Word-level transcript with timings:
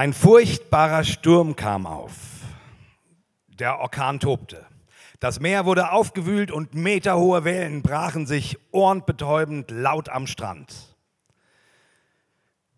Ein 0.00 0.14
furchtbarer 0.14 1.04
Sturm 1.04 1.56
kam 1.56 1.84
auf. 1.86 2.14
Der 3.48 3.80
Orkan 3.80 4.18
tobte. 4.18 4.64
Das 5.18 5.40
Meer 5.40 5.66
wurde 5.66 5.92
aufgewühlt 5.92 6.50
und 6.50 6.74
meterhohe 6.74 7.44
Wellen 7.44 7.82
brachen 7.82 8.26
sich 8.26 8.56
ohrenbetäubend 8.70 9.70
laut 9.70 10.08
am 10.08 10.26
Strand. 10.26 10.96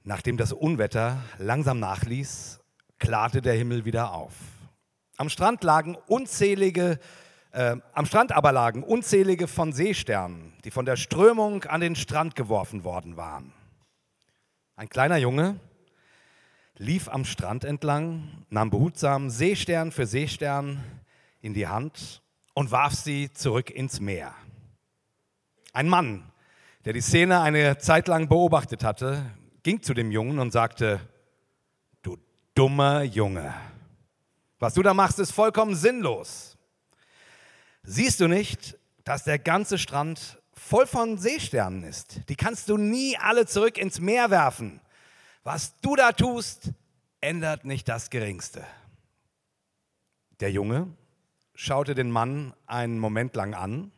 Nachdem 0.03 0.37
das 0.37 0.53
Unwetter 0.53 1.22
langsam 1.38 1.79
nachließ, 1.79 2.58
klarte 2.98 3.41
der 3.41 3.54
Himmel 3.54 3.84
wieder 3.84 4.14
auf. 4.14 4.34
Am 5.16 5.29
Strand 5.29 5.62
lagen 5.62 5.96
unzählige, 6.09 6.98
äh, 7.52 7.77
am 7.93 8.04
Strand 8.04 8.32
aber 8.32 8.50
lagen 8.50 8.82
unzählige 8.82 9.46
von 9.46 9.73
Seesternen, 9.73 10.54
die 10.64 10.73
von 10.73 10.86
der 10.86 10.96
Strömung 10.96 11.62
an 11.66 11.82
den 11.82 11.95
Strand 11.95 12.34
geworfen 12.34 12.82
worden 12.82 13.16
waren. 13.16 13.52
Ein 14.75 14.89
kleiner 14.89 15.18
Junge 15.18 15.61
lief 16.83 17.09
am 17.09 17.25
Strand 17.25 17.64
entlang, 17.64 18.45
nahm 18.51 18.71
behutsam 18.71 19.31
Seestern 19.31 19.93
für 19.93 20.04
Seestern 20.04 20.82
in 21.40 21.54
die 21.54 21.68
Hand 21.68 22.23
und 22.54 22.73
warf 22.73 22.95
sie 22.95 23.32
zurück 23.32 23.71
ins 23.71 24.00
Meer. 24.00 24.35
Ein 25.73 25.89
Mann, 25.89 26.25
der 26.85 26.93
die 26.93 27.00
Szene 27.00 27.40
eine 27.40 27.79
Zeit 27.79 28.09
lang 28.09 28.29
beobachtet 28.29 28.82
hatte, 28.82 29.25
ging 29.63 29.81
zu 29.81 29.95
dem 29.95 30.11
Jungen 30.11 30.40
und 30.40 30.50
sagte, 30.50 31.00
du 32.03 32.19
dummer 32.55 33.05
Junge, 33.05 33.55
was 34.59 34.75
du 34.75 34.83
da 34.83 34.92
machst, 34.92 35.20
ist 35.20 35.31
vollkommen 35.31 35.77
sinnlos. 35.77 36.59
Siehst 37.84 38.19
du 38.19 38.27
nicht, 38.27 38.77
dass 39.05 39.23
der 39.23 39.39
ganze 39.39 39.78
Strand 39.78 40.42
voll 40.53 40.87
von 40.87 41.17
Seesternen 41.17 41.84
ist? 41.84 42.28
Die 42.28 42.37
kannst 42.37 42.69
du 42.69 42.77
nie 42.77 43.17
alle 43.19 43.47
zurück 43.47 43.78
ins 43.78 44.01
Meer 44.01 44.31
werfen. 44.31 44.81
Was 45.45 45.78
du 45.81 45.97
da 45.97 46.12
tust, 46.12 46.70
ändert 47.20 47.64
nicht 47.64 47.89
das 47.89 48.11
Geringste. 48.11 48.64
Der 50.41 50.53
Junge 50.53 50.89
schaute 51.55 51.95
den 51.95 52.11
Mann 52.11 52.55
einen 52.67 52.99
Moment 52.99 53.34
lang 53.34 53.55
an. 53.55 53.93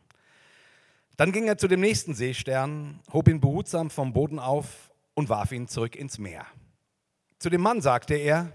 Dann 1.17 1.31
ging 1.31 1.47
er 1.47 1.57
zu 1.57 1.67
dem 1.67 1.81
nächsten 1.81 2.13
Seestern, 2.13 2.99
hob 3.13 3.27
ihn 3.27 3.39
behutsam 3.39 3.89
vom 3.89 4.11
Boden 4.11 4.39
auf 4.39 4.91
und 5.13 5.29
warf 5.29 5.51
ihn 5.51 5.67
zurück 5.67 5.95
ins 5.95 6.17
Meer. 6.17 6.45
Zu 7.39 7.49
dem 7.49 7.61
Mann 7.61 7.81
sagte 7.81 8.15
er, 8.15 8.51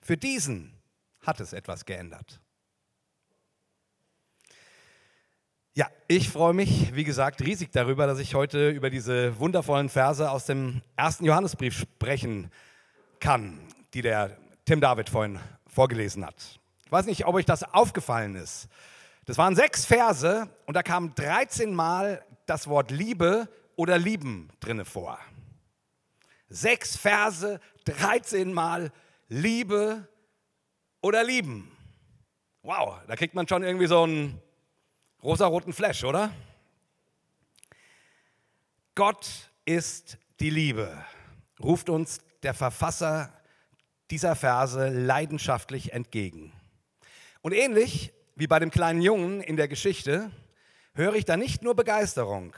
für 0.00 0.16
diesen 0.16 0.74
hat 1.20 1.40
es 1.40 1.52
etwas 1.52 1.84
geändert. 1.84 2.40
Ja, 5.78 5.86
ich 6.08 6.28
freue 6.28 6.54
mich, 6.54 6.96
wie 6.96 7.04
gesagt, 7.04 7.40
riesig 7.40 7.70
darüber, 7.70 8.08
dass 8.08 8.18
ich 8.18 8.34
heute 8.34 8.70
über 8.70 8.90
diese 8.90 9.38
wundervollen 9.38 9.88
Verse 9.88 10.28
aus 10.28 10.44
dem 10.44 10.82
ersten 10.96 11.24
Johannesbrief 11.24 11.78
sprechen 11.78 12.50
kann, 13.20 13.60
die 13.94 14.02
der 14.02 14.36
Tim 14.64 14.80
David 14.80 15.08
vorhin 15.08 15.38
vorgelesen 15.68 16.26
hat. 16.26 16.58
Ich 16.84 16.90
weiß 16.90 17.06
nicht, 17.06 17.26
ob 17.26 17.36
euch 17.36 17.44
das 17.44 17.62
aufgefallen 17.62 18.34
ist. 18.34 18.66
Das 19.24 19.38
waren 19.38 19.54
sechs 19.54 19.84
Verse 19.84 20.50
und 20.66 20.74
da 20.74 20.82
kam 20.82 21.14
13 21.14 21.72
Mal 21.72 22.24
das 22.46 22.66
Wort 22.66 22.90
Liebe 22.90 23.48
oder 23.76 23.98
Lieben 23.98 24.48
drinne 24.58 24.84
vor. 24.84 25.16
Sechs 26.48 26.96
Verse, 26.96 27.60
13 27.84 28.52
Mal 28.52 28.90
Liebe 29.28 30.08
oder 31.02 31.22
lieben. 31.22 31.70
Wow, 32.62 32.98
da 33.06 33.14
kriegt 33.14 33.36
man 33.36 33.46
schon 33.46 33.62
irgendwie 33.62 33.86
so 33.86 34.02
einen 34.02 34.42
rosaroten 35.22 35.72
Flash, 35.72 36.04
oder? 36.04 36.32
Gott 38.94 39.50
ist 39.64 40.18
die 40.40 40.50
Liebe, 40.50 41.04
ruft 41.62 41.88
uns 41.90 42.20
der 42.42 42.54
Verfasser 42.54 43.32
dieser 44.10 44.36
Verse 44.36 44.88
leidenschaftlich 44.88 45.92
entgegen. 45.92 46.52
Und 47.42 47.52
ähnlich 47.52 48.12
wie 48.36 48.46
bei 48.46 48.58
dem 48.58 48.70
kleinen 48.70 49.02
Jungen 49.02 49.40
in 49.40 49.56
der 49.56 49.68
Geschichte 49.68 50.30
höre 50.94 51.14
ich 51.14 51.24
da 51.24 51.36
nicht 51.36 51.62
nur 51.62 51.74
Begeisterung, 51.74 52.54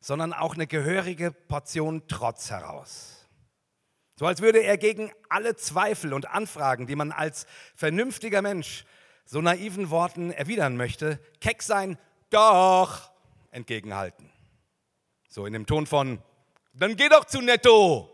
sondern 0.00 0.32
auch 0.32 0.54
eine 0.54 0.66
gehörige 0.66 1.32
Portion 1.32 2.02
Trotz 2.08 2.50
heraus. 2.50 3.26
So 4.16 4.26
als 4.26 4.40
würde 4.40 4.62
er 4.62 4.78
gegen 4.78 5.12
alle 5.28 5.56
Zweifel 5.56 6.12
und 6.12 6.28
Anfragen, 6.28 6.86
die 6.86 6.94
man 6.94 7.10
als 7.10 7.46
vernünftiger 7.74 8.42
Mensch 8.42 8.84
so 9.24 9.40
naiven 9.40 9.90
Worten 9.90 10.30
erwidern 10.30 10.76
möchte, 10.76 11.18
keck 11.40 11.62
sein, 11.62 11.98
doch, 12.30 13.10
entgegenhalten. 13.50 14.30
So 15.28 15.46
in 15.46 15.52
dem 15.52 15.66
Ton 15.66 15.86
von, 15.86 16.22
dann 16.72 16.96
geh 16.96 17.08
doch 17.08 17.24
zu 17.24 17.40
Netto. 17.40 18.10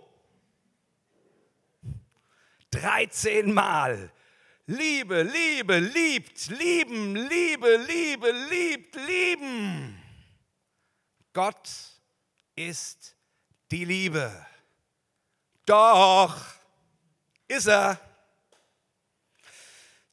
13 2.70 3.52
Mal. 3.52 4.12
Liebe, 4.66 5.22
Liebe, 5.22 5.78
liebt, 5.78 6.48
lieben, 6.48 7.16
Liebe, 7.16 7.76
Liebe, 7.76 8.30
liebt, 8.48 8.94
lieben. 8.94 10.00
Gott 11.32 11.68
ist 12.54 13.16
die 13.70 13.84
Liebe. 13.84 14.46
Doch, 15.66 16.36
ist 17.48 17.66
er. 17.66 18.00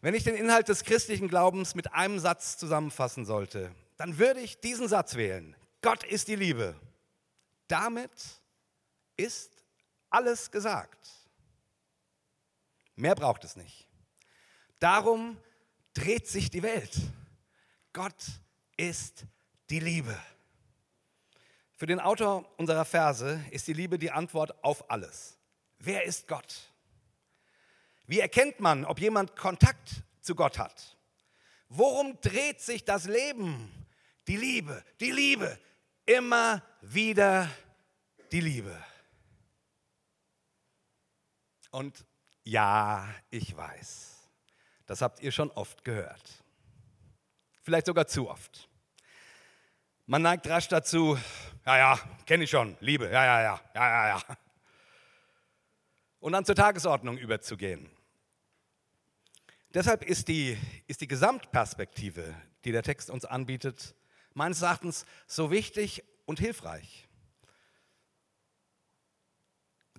Wenn 0.01 0.13
ich 0.13 0.23
den 0.23 0.35
Inhalt 0.35 0.69
des 0.69 0.83
christlichen 0.83 1.27
Glaubens 1.27 1.73
mit 1.73 1.93
einem 1.93 2.19
Satz 2.19 2.57
zusammenfassen 2.57 3.25
sollte, 3.25 3.73
dann 3.97 4.19
würde 4.19 4.39
ich 4.39 4.59
diesen 4.59 4.87
Satz 4.87 5.15
wählen. 5.15 5.55
Gott 5.81 6.03
ist 6.03 6.27
die 6.27 6.35
Liebe. 6.35 6.75
Damit 7.67 8.11
ist 9.15 9.51
alles 10.09 10.51
gesagt. 10.51 11.09
Mehr 12.95 13.15
braucht 13.15 13.43
es 13.43 13.55
nicht. 13.55 13.87
Darum 14.79 15.37
dreht 15.93 16.27
sich 16.27 16.49
die 16.49 16.63
Welt. 16.63 16.95
Gott 17.91 18.23
ist 18.75 19.25
die 19.69 19.79
Liebe. 19.79 20.17
Für 21.75 21.87
den 21.87 21.99
Autor 21.99 22.45
unserer 22.57 22.85
Verse 22.85 23.43
ist 23.51 23.67
die 23.67 23.73
Liebe 23.73 23.97
die 23.97 24.11
Antwort 24.11 24.63
auf 24.63 24.89
alles. 24.89 25.37
Wer 25.79 26.05
ist 26.05 26.27
Gott? 26.27 26.71
Wie 28.07 28.19
erkennt 28.19 28.59
man, 28.59 28.85
ob 28.85 28.99
jemand 28.99 29.35
Kontakt 29.35 30.03
zu 30.21 30.33
Gott 30.33 30.57
hat? 30.57 30.97
Worum 31.69 32.19
dreht 32.21 32.61
sich 32.61 32.85
das 32.85 33.05
Leben? 33.05 33.71
Die 34.27 34.37
Liebe, 34.37 34.83
die 34.99 35.11
Liebe, 35.11 35.59
immer 36.05 36.63
wieder 36.81 37.49
die 38.31 38.41
Liebe. 38.41 38.75
Und 41.71 42.05
ja, 42.43 43.07
ich 43.29 43.55
weiß, 43.55 44.29
das 44.85 45.01
habt 45.01 45.19
ihr 45.21 45.31
schon 45.31 45.51
oft 45.51 45.83
gehört. 45.83 46.43
Vielleicht 47.61 47.87
sogar 47.87 48.07
zu 48.07 48.29
oft. 48.29 48.69
Man 50.05 50.21
neigt 50.21 50.47
rasch 50.47 50.69
dazu, 50.69 51.17
ja, 51.65 51.77
ja, 51.77 51.99
kenne 52.25 52.45
ich 52.45 52.49
schon, 52.49 52.77
Liebe, 52.79 53.05
ja, 53.11 53.25
ja, 53.25 53.41
ja, 53.41 53.61
ja, 53.75 53.89
ja, 53.89 54.07
ja 54.17 54.37
und 56.19 56.33
dann 56.33 56.45
zur 56.45 56.55
Tagesordnung 56.55 57.17
überzugehen. 57.17 57.89
Deshalb 59.77 60.03
ist 60.03 60.27
die, 60.27 60.57
ist 60.87 61.01
die 61.01 61.07
Gesamtperspektive, 61.07 62.33
die 62.65 62.71
der 62.71 62.81
Text 62.81 63.11
uns 63.11 63.25
anbietet, 63.25 63.93
meines 64.33 64.63
Erachtens 64.63 65.05
so 65.27 65.51
wichtig 65.51 66.03
und 66.25 66.39
hilfreich. 66.39 67.07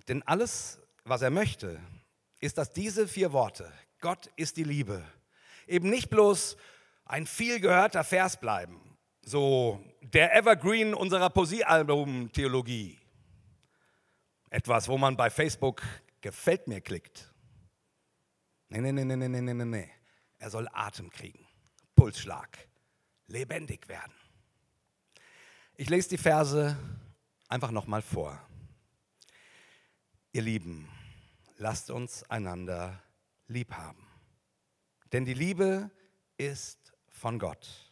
Denn 0.09 0.21
alles, 0.23 0.81
was 1.05 1.21
er 1.21 1.29
möchte, 1.29 1.79
ist, 2.41 2.57
dass 2.57 2.73
diese 2.73 3.07
vier 3.07 3.31
Worte, 3.31 3.71
Gott 4.01 4.29
ist 4.35 4.57
die 4.57 4.65
Liebe, 4.65 5.01
eben 5.65 5.89
nicht 5.89 6.09
bloß 6.09 6.57
ein 7.05 7.25
viel 7.25 7.61
gehörter 7.61 8.03
Vers 8.03 8.37
bleiben, 8.37 8.97
so 9.21 9.81
der 10.01 10.35
Evergreen 10.35 10.93
unserer 10.93 11.29
Poesiealbum-Theologie. 11.29 12.99
Etwas, 14.49 14.89
wo 14.89 14.97
man 14.97 15.15
bei 15.15 15.29
Facebook 15.29 15.83
gefällt 16.19 16.67
mir 16.67 16.81
klickt. 16.81 17.28
Nee, 18.69 18.81
nee, 18.81 18.91
nee, 18.91 19.03
nee, 19.03 19.15
nee, 19.15 19.41
nee, 19.41 19.53
nee, 19.53 19.65
nee. 19.65 19.91
Er 20.37 20.49
soll 20.49 20.67
Atem 20.71 21.09
kriegen, 21.09 21.45
Pulsschlag, 21.95 22.57
lebendig 23.27 23.87
werden. 23.87 24.13
Ich 25.75 25.89
lese 25.89 26.09
die 26.09 26.17
Verse 26.17 26.77
einfach 27.47 27.71
nochmal 27.71 28.01
vor. 28.01 28.39
Ihr 30.31 30.43
Lieben, 30.43 30.87
lasst 31.57 31.89
uns 31.89 32.23
einander 32.29 33.01
lieb 33.47 33.73
haben. 33.73 34.07
Denn 35.11 35.25
die 35.25 35.33
Liebe 35.33 35.89
ist 36.37 36.93
von 37.07 37.39
Gott. 37.39 37.91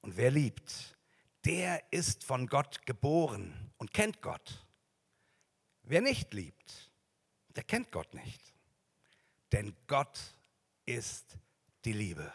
Und 0.00 0.16
wer 0.16 0.30
liebt, 0.30 0.96
der 1.44 1.92
ist 1.92 2.24
von 2.24 2.46
Gott 2.46 2.86
geboren 2.86 3.72
und 3.76 3.92
kennt 3.92 4.22
Gott. 4.22 4.66
Wer 5.82 6.00
nicht 6.00 6.32
liebt, 6.32 6.90
der 7.48 7.64
kennt 7.64 7.92
Gott 7.92 8.14
nicht. 8.14 8.51
Denn 9.52 9.74
Gott 9.86 10.18
ist 10.86 11.36
die 11.84 11.92
Liebe. 11.92 12.32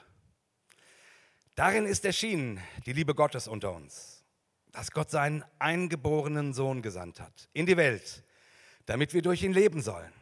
Darin 1.56 1.86
ist 1.86 2.06
erschienen 2.06 2.62
die 2.86 2.94
Liebe 2.94 3.16
Gottes 3.16 3.48
unter 3.48 3.74
uns, 3.74 4.24
dass 4.72 4.92
Gott 4.92 5.10
seinen 5.10 5.44
eingeborenen 5.58 6.54
Sohn 6.54 6.84
gesandt 6.84 7.20
hat 7.20 7.50
in 7.54 7.66
die 7.66 7.78
Welt, 7.78 8.24
damit 8.86 9.14
wir 9.14 9.24
durch 9.24 9.42
ihn 9.42 9.54
leben 9.54 9.82
sollen. 9.82 10.14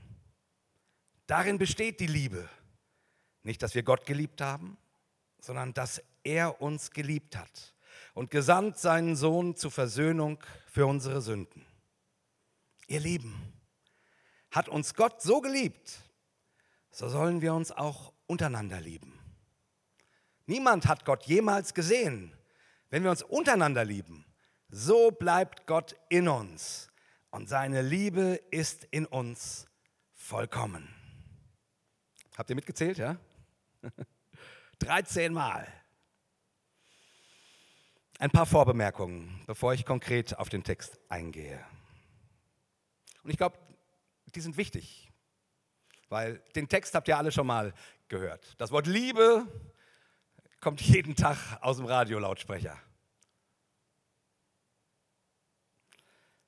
Darin 1.27 1.57
besteht 1.57 1.99
die 1.99 2.07
Liebe. 2.07 2.47
Nicht, 3.43 3.61
dass 3.61 3.75
wir 3.75 3.83
Gott 3.83 4.05
geliebt 4.05 4.41
haben, 4.41 4.77
sondern 5.39 5.73
dass 5.73 6.01
er 6.23 6.61
uns 6.61 6.91
geliebt 6.91 7.35
hat 7.35 7.75
und 8.13 8.31
gesandt 8.31 8.77
seinen 8.79 9.15
Sohn 9.15 9.55
zur 9.55 9.71
Versöhnung 9.71 10.41
für 10.67 10.85
unsere 10.85 11.21
Sünden. 11.21 11.65
Ihr 12.87 13.01
Lieben, 13.01 13.53
hat 14.51 14.69
uns 14.69 14.93
Gott 14.93 15.21
so 15.21 15.41
geliebt, 15.41 15.99
so 16.95 17.09
sollen 17.09 17.41
wir 17.41 17.53
uns 17.53 17.73
auch 17.73 18.13
untereinander 18.25 18.79
lieben. 18.79 19.19
Niemand 20.45 20.87
hat 20.87 21.03
Gott 21.03 21.25
jemals 21.25 21.73
gesehen. 21.73 22.33
Wenn 22.89 23.03
wir 23.03 23.11
uns 23.11 23.21
untereinander 23.21 23.83
lieben, 23.83 24.25
so 24.69 25.11
bleibt 25.11 25.67
Gott 25.67 25.97
in 26.07 26.29
uns 26.29 26.89
und 27.31 27.49
seine 27.49 27.81
Liebe 27.81 28.39
ist 28.49 28.85
in 28.91 29.05
uns 29.05 29.67
vollkommen. 30.13 30.87
Habt 32.37 32.49
ihr 32.49 32.55
mitgezählt, 32.55 32.97
ja? 32.97 33.17
13 34.79 35.33
Mal. 35.33 35.67
Ein 38.19 38.31
paar 38.31 38.45
Vorbemerkungen, 38.45 39.43
bevor 39.47 39.73
ich 39.73 39.85
konkret 39.85 40.39
auf 40.39 40.47
den 40.47 40.63
Text 40.63 40.97
eingehe. 41.09 41.61
Und 43.23 43.31
ich 43.31 43.37
glaube, 43.37 43.57
die 44.33 44.39
sind 44.39 44.55
wichtig, 44.55 45.04
weil 46.15 46.41
den 46.55 46.69
Text 46.69 46.95
habt 46.95 47.09
ihr 47.09 47.17
alle 47.17 47.29
schon 47.29 47.45
mal 47.45 47.73
gehört. 48.07 48.55
Das 48.57 48.71
Wort 48.71 48.87
Liebe 48.87 49.45
kommt 50.61 50.79
jeden 50.79 51.17
Tag 51.17 51.37
aus 51.59 51.75
dem 51.75 51.85
Radiolautsprecher. 51.85 52.77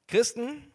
Christen 0.07 0.71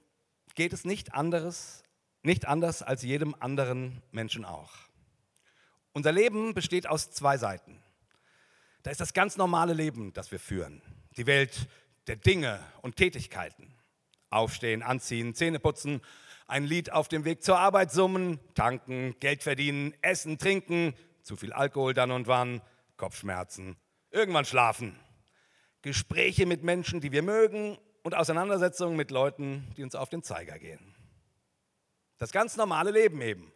geht 0.54 0.74
es 0.74 0.84
nicht 0.84 1.14
anderes, 1.14 1.84
nicht 2.22 2.46
anders 2.46 2.82
als 2.82 3.00
jedem 3.00 3.34
anderen 3.40 4.02
Menschen 4.10 4.44
auch. 4.44 4.74
Unser 5.94 6.12
Leben 6.12 6.52
besteht 6.52 6.86
aus 6.86 7.10
zwei 7.12 7.38
Seiten. 7.38 7.82
Da 8.82 8.90
ist 8.90 9.00
das 9.00 9.14
ganz 9.14 9.38
normale 9.38 9.72
Leben, 9.72 10.12
das 10.12 10.30
wir 10.32 10.38
führen. 10.38 10.82
Die 11.16 11.24
Welt 11.24 11.66
der 12.08 12.16
Dinge 12.16 12.60
und 12.82 12.96
Tätigkeiten. 12.96 13.72
Aufstehen, 14.28 14.82
anziehen, 14.82 15.34
Zähne 15.34 15.60
putzen, 15.60 16.02
ein 16.46 16.64
Lied 16.64 16.92
auf 16.92 17.08
dem 17.08 17.24
Weg 17.24 17.42
zur 17.42 17.58
Arbeit 17.58 17.92
summen, 17.92 18.40
tanken, 18.54 19.14
Geld 19.20 19.42
verdienen, 19.42 19.94
essen, 20.02 20.38
trinken, 20.38 20.94
zu 21.22 21.36
viel 21.36 21.52
Alkohol 21.52 21.94
dann 21.94 22.10
und 22.10 22.26
wann, 22.26 22.60
Kopfschmerzen, 22.96 23.76
irgendwann 24.10 24.44
schlafen. 24.44 24.98
Gespräche 25.82 26.46
mit 26.46 26.62
Menschen, 26.62 27.00
die 27.00 27.12
wir 27.12 27.22
mögen 27.22 27.78
und 28.02 28.14
Auseinandersetzungen 28.14 28.96
mit 28.96 29.10
Leuten, 29.10 29.66
die 29.76 29.82
uns 29.82 29.94
auf 29.94 30.08
den 30.08 30.22
Zeiger 30.22 30.58
gehen. 30.58 30.94
Das 32.18 32.30
ganz 32.30 32.56
normale 32.56 32.92
Leben 32.92 33.20
eben, 33.20 33.52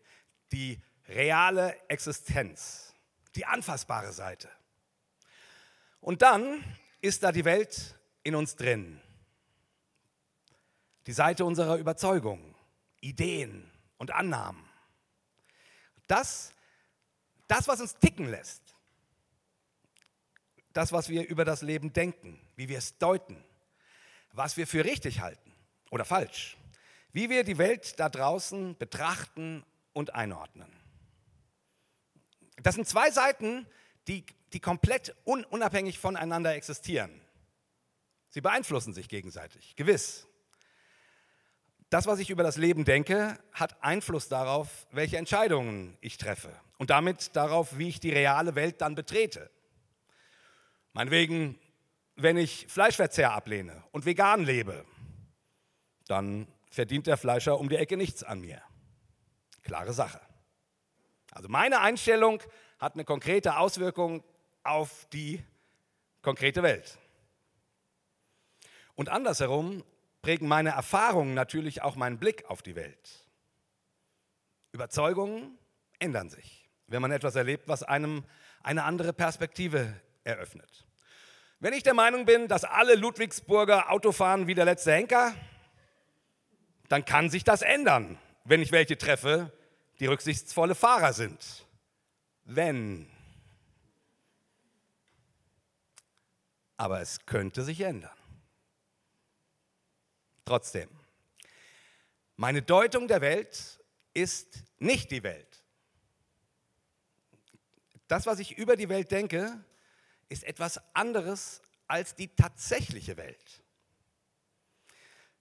die 0.51 0.81
reale 1.09 1.77
Existenz, 1.89 2.95
die 3.37 3.47
anfassbare 3.47 4.13
Seite. 4.13 4.49
Und 6.01 6.23
dann 6.23 6.65
ist 7.01 7.23
da 7.23 7.31
die 7.31 7.45
Welt 7.45 7.97
in 8.25 8.35
uns 8.35 8.57
drin. 8.57 9.01
Die 11.07 11.13
Seite 11.13 11.45
unserer 11.45 11.77
Überzeugung, 11.77 12.56
Ideen 13.07 13.71
und 13.99 14.11
Annahmen. 14.11 14.69
Das, 16.09 16.53
das, 17.47 17.69
was 17.69 17.81
uns 17.81 17.97
ticken 17.97 18.29
lässt. 18.29 18.63
Das, 20.73 20.93
was 20.93 21.09
wir 21.09 21.27
über 21.27 21.45
das 21.45 21.63
Leben 21.63 21.93
denken, 21.93 22.39
wie 22.57 22.69
wir 22.69 22.79
es 22.79 22.99
deuten, 22.99 23.43
was 24.33 24.57
wir 24.57 24.67
für 24.67 24.85
richtig 24.85 25.21
halten 25.21 25.53
oder 25.91 26.05
falsch, 26.05 26.57
wie 27.13 27.31
wir 27.31 27.45
die 27.45 27.59
Welt 27.59 27.99
da 27.99 28.09
draußen 28.09 28.77
betrachten 28.77 29.65
und 29.93 30.15
einordnen. 30.15 30.71
Das 32.63 32.75
sind 32.75 32.87
zwei 32.87 33.11
Seiten, 33.11 33.67
die, 34.09 34.27
die 34.53 34.61
komplett 34.61 35.15
un, 35.25 35.45
unabhängig 35.45 35.99
voneinander 35.99 36.55
existieren. 36.55 37.21
Sie 38.29 38.41
beeinflussen 38.41 38.93
sich 38.93 39.09
gegenseitig, 39.09 39.77
gewiss. 39.77 40.27
Das, 41.91 42.07
was 42.07 42.19
ich 42.19 42.31
über 42.31 42.43
das 42.43 42.57
Leben 42.57 42.85
denke, 42.85 43.39
hat 43.53 43.83
Einfluss 43.83 44.29
darauf, 44.29 44.87
welche 44.91 45.17
Entscheidungen 45.17 45.97
ich 46.01 46.17
treffe 46.17 46.53
und 46.79 46.91
damit 46.91 47.37
darauf, 47.37 47.79
wie 47.79 47.89
ich 47.89 48.01
die 48.01 48.11
reale 48.11 48.55
Welt 48.55 48.81
dann 48.81 48.95
betrete. 48.95 49.51
Meinetwegen 50.93 51.59
wenn 52.17 52.39
ich 52.39 52.67
Fleischverzehr 52.69 53.33
ablehne 53.33 53.85
und 53.93 54.07
vegan 54.07 54.43
lebe, 54.43 54.85
dann 56.09 56.49
verdient 56.71 57.07
der 57.07 57.17
Fleischer 57.17 57.59
um 57.59 57.69
die 57.69 57.77
Ecke 57.77 57.97
nichts 57.97 58.25
an 58.25 58.41
mir. 58.41 58.63
Klare 59.63 59.93
Sache. 59.93 60.21
Also 61.31 61.49
meine 61.49 61.81
Einstellung 61.81 62.43
hat 62.79 62.95
eine 62.95 63.05
konkrete 63.05 63.59
Auswirkung 63.59 64.25
auf 64.63 65.07
die 65.13 65.45
konkrete 66.23 66.63
Welt. 66.63 66.99
Und 68.95 69.11
andersherum 69.11 69.85
prägen 70.27 70.49
meine 70.49 70.71
Erfahrungen 70.71 71.35
natürlich 71.35 71.83
auch 71.83 71.95
meinen 71.95 72.19
Blick 72.19 72.47
auf 72.51 72.61
die 72.61 72.75
Welt. 72.75 73.29
Überzeugungen 74.73 75.57
ändern 76.01 76.31
sich, 76.31 76.69
wenn 76.89 77.01
man 77.01 77.13
etwas 77.13 77.37
erlebt, 77.37 77.69
was 77.69 77.85
einem 77.85 78.25
eine 78.65 78.83
andere 78.83 79.13
Perspektive 79.13 79.95
eröffnet. 80.25 80.85
Wenn 81.61 81.73
ich 81.75 81.85
der 81.85 81.95
Meinung 81.95 82.25
bin, 82.25 82.49
dass 82.49 82.65
alle 82.65 82.97
Ludwigsburger 82.97 83.93
Auto 83.93 84.11
fahren 84.11 84.49
wie 84.49 84.57
der 84.57 84.65
letzte 84.65 84.95
Henker, 84.95 85.33
dann 86.89 87.05
kann 87.05 87.31
sich 87.31 87.45
das 87.45 87.63
ändern, 87.63 88.19
wenn 88.43 88.61
ich 88.61 88.73
welche 88.73 88.99
treffe, 88.99 89.53
die 90.01 90.07
rücksichtsvolle 90.07 90.75
Fahrer 90.75 91.13
sind. 91.13 91.65
Wenn. 92.43 93.09
Aber 96.77 97.01
es 97.01 97.25
könnte 97.27 97.63
sich 97.63 97.81
ändern. 97.83 98.16
Trotzdem, 100.47 100.89
meine 102.37 102.63
Deutung 102.63 103.09
der 103.09 103.21
Welt 103.21 103.81
ist 104.15 104.63
nicht 104.79 105.11
die 105.11 105.25
Welt. 105.25 105.65
Das, 108.07 108.27
was 108.27 108.39
ich 108.39 108.57
über 108.57 108.77
die 108.77 108.89
Welt 108.89 109.11
denke, 109.11 109.65
ist 110.29 110.45
etwas 110.45 110.81
anderes 110.95 111.63
als 111.89 112.15
die 112.15 112.29
tatsächliche 112.29 113.17
Welt. 113.17 113.63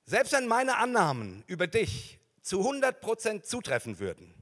Selbst 0.05 0.33
wenn 0.33 0.47
meine 0.47 0.77
Annahmen 0.77 1.43
über 1.45 1.67
dich 1.67 2.19
zu 2.41 2.61
100% 2.67 3.43
zutreffen 3.43 3.99
würden, 3.99 4.33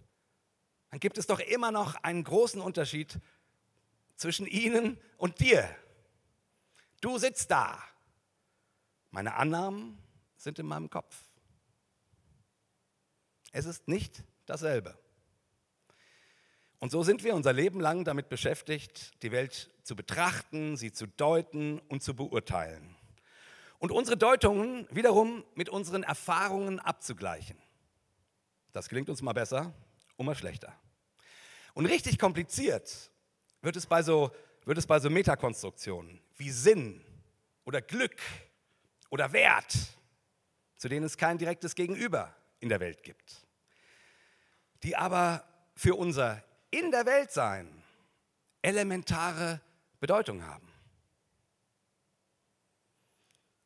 dann 0.92 1.02
gibt 1.02 1.18
es 1.18 1.28
doch 1.28 1.40
immer 1.40 1.72
noch 1.72 1.96
einen 2.04 2.24
großen 2.24 2.62
Unterschied 2.62 3.20
zwischen 4.16 4.48
ihnen 4.48 4.98
und 5.18 5.42
dir. 5.42 5.70
Du 7.02 7.18
sitzt 7.18 7.52
da. 7.52 7.84
Meine 9.12 9.36
Annahmen 9.36 10.03
sind 10.44 10.60
in 10.60 10.66
meinem 10.66 10.90
Kopf. 10.90 11.16
Es 13.52 13.66
ist 13.66 13.88
nicht 13.88 14.24
dasselbe. 14.46 14.98
Und 16.80 16.92
so 16.92 17.02
sind 17.02 17.24
wir 17.24 17.34
unser 17.34 17.54
Leben 17.54 17.80
lang 17.80 18.04
damit 18.04 18.28
beschäftigt, 18.28 19.24
die 19.24 19.32
Welt 19.32 19.72
zu 19.84 19.96
betrachten, 19.96 20.76
sie 20.76 20.92
zu 20.92 21.08
deuten 21.08 21.80
und 21.88 22.04
zu 22.04 22.14
beurteilen. 22.14 22.96
Und 23.80 23.92
unsere 23.92 24.18
Deutungen 24.18 24.88
wiederum 24.92 25.46
mit 25.56 25.70
unseren 25.70 26.04
Erfahrungen 26.04 26.80
abzugleichen. 26.80 27.58
Das 28.74 28.90
klingt 28.90 29.10
uns 29.10 29.22
mal 29.22 29.34
besser 29.34 29.74
und 30.18 30.26
mal 30.26 30.36
schlechter. 30.36 30.74
Und 31.74 31.86
richtig 31.86 32.20
kompliziert 32.20 33.12
wird 33.62 33.76
es 33.76 33.86
bei 33.86 34.04
so, 34.04 34.32
wird 34.66 34.78
es 34.78 34.88
bei 34.88 35.00
so 35.00 35.10
Metakonstruktionen 35.10 36.22
wie 36.36 36.50
Sinn 36.50 37.04
oder 37.66 37.82
Glück 37.82 38.18
oder 39.10 39.32
Wert, 39.32 39.74
zu 40.84 40.90
denen 40.90 41.06
es 41.06 41.16
kein 41.16 41.38
direktes 41.38 41.76
Gegenüber 41.76 42.36
in 42.60 42.68
der 42.68 42.82
Welt 42.82 43.04
gibt, 43.04 43.48
die 44.84 44.98
aber 44.98 45.48
für 45.78 45.96
unser 45.96 46.44
in 46.72 46.92
der 46.92 47.06
Welt 47.06 47.32
sein 47.32 47.86
elementare 48.62 49.62
Bedeutung 50.02 50.44
haben. 50.44 50.68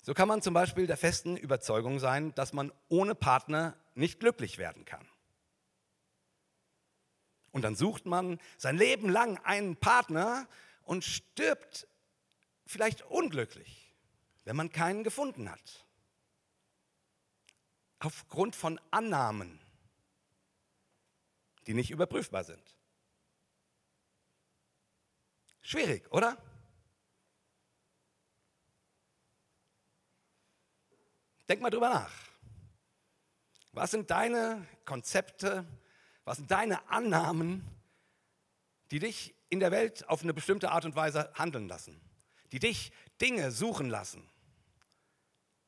So 0.03 0.13
kann 0.13 0.27
man 0.27 0.43
zum 0.43 0.53
Beispiel 0.53 0.86
der 0.86 0.95
festen 0.95 1.38
Überzeugung 1.38 1.97
sein, 1.97 2.36
dass 2.36 2.53
man 2.53 2.71
ohne 2.88 3.15
Partner 3.15 3.75
nicht 3.95 4.19
glücklich 4.19 4.59
werden 4.59 4.86
kann. 4.86 5.09
Und 7.50 7.63
dann 7.63 7.75
sucht 7.75 8.05
man 8.05 8.39
sein 8.59 8.77
Leben 8.77 9.09
lang 9.09 9.43
einen 9.43 9.75
Partner 9.75 10.47
und 10.83 11.03
stirbt 11.03 11.88
vielleicht 12.67 13.01
unglücklich, 13.01 13.91
wenn 14.43 14.55
man 14.55 14.71
keinen 14.71 15.03
gefunden 15.03 15.50
hat. 15.50 15.87
Aufgrund 17.99 18.55
von 18.55 18.79
Annahmen, 18.91 19.59
die 21.65 21.73
nicht 21.73 21.91
überprüfbar 21.91 22.43
sind. 22.43 22.75
Schwierig, 25.61 26.09
oder? 26.11 26.37
Denk 31.49 31.61
mal 31.61 31.69
drüber 31.69 31.89
nach. 31.89 32.13
Was 33.71 33.91
sind 33.91 34.09
deine 34.09 34.65
Konzepte? 34.85 35.65
Was 36.23 36.37
sind 36.37 36.51
deine 36.51 36.89
Annahmen, 36.89 37.65
die 38.91 38.99
dich 38.99 39.35
in 39.49 39.59
der 39.59 39.71
Welt 39.71 40.07
auf 40.09 40.23
eine 40.23 40.33
bestimmte 40.33 40.71
Art 40.71 40.85
und 40.85 40.95
Weise 40.95 41.31
handeln 41.35 41.67
lassen? 41.67 41.99
Die 42.51 42.59
dich 42.59 42.91
Dinge 43.21 43.51
suchen 43.51 43.89
lassen? 43.89 44.27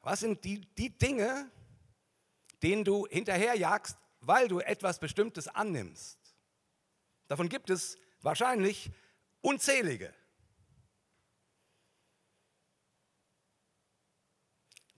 Was 0.02 0.22
sind 0.22 0.44
die, 0.44 0.62
die 0.76 0.98
Dinge, 0.98 1.52
denen 2.62 2.84
du 2.84 3.08
hinterherjagst, 3.08 3.98
weil 4.22 4.48
du 4.48 4.60
etwas 4.60 5.00
Bestimmtes 5.00 5.48
annimmst? 5.48 6.18
Davon 7.28 7.50
gibt 7.50 7.70
es 7.70 7.98
wahrscheinlich 8.22 8.92
unzählige. 9.42 10.14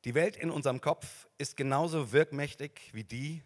Die 0.05 0.15
Welt 0.15 0.35
in 0.35 0.49
unserem 0.49 0.81
Kopf 0.81 1.27
ist 1.37 1.55
genauso 1.55 2.11
wirkmächtig 2.11 2.89
wie 2.93 3.03
die, 3.03 3.43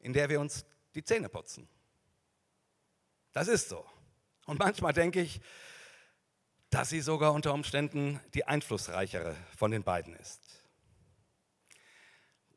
in 0.00 0.12
der 0.12 0.28
wir 0.28 0.40
uns 0.40 0.66
die 0.94 1.02
Zähne 1.02 1.28
putzen. 1.28 1.68
Das 3.32 3.48
ist 3.48 3.68
so. 3.68 3.86
Und 4.46 4.58
manchmal 4.58 4.92
denke 4.92 5.20
ich, 5.20 5.40
dass 6.70 6.90
sie 6.90 7.00
sogar 7.00 7.32
unter 7.32 7.54
Umständen 7.54 8.20
die 8.34 8.44
einflussreichere 8.44 9.36
von 9.56 9.70
den 9.70 9.82
beiden 9.82 10.14
ist. 10.16 10.40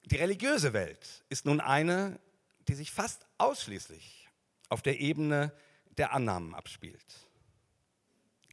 Die 0.06 0.16
religiöse 0.18 0.74
Welt 0.74 1.24
ist 1.30 1.46
nun 1.46 1.60
eine, 1.60 2.20
die 2.68 2.74
sich 2.74 2.92
fast 2.92 3.26
ausschließlich 3.38 4.28
auf 4.70 4.82
der 4.82 5.00
Ebene 5.00 5.54
der 5.98 6.14
Annahmen 6.14 6.56
abspielt. 6.56 7.28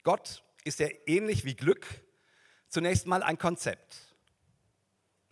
Gott 0.02 0.43
ist 0.64 0.81
ja 0.81 0.88
ähnlich 1.07 1.45
wie 1.45 1.55
Glück 1.55 1.87
zunächst 2.69 3.07
mal 3.07 3.23
ein 3.23 3.38
Konzept 3.38 4.14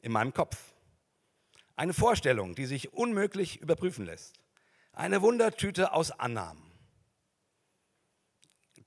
in 0.00 0.12
meinem 0.12 0.32
Kopf. 0.32 0.74
Eine 1.74 1.92
Vorstellung, 1.92 2.54
die 2.54 2.66
sich 2.66 2.92
unmöglich 2.94 3.60
überprüfen 3.60 4.06
lässt. 4.06 4.40
Eine 4.92 5.20
Wundertüte 5.20 5.92
aus 5.92 6.10
Annahmen. 6.10 6.62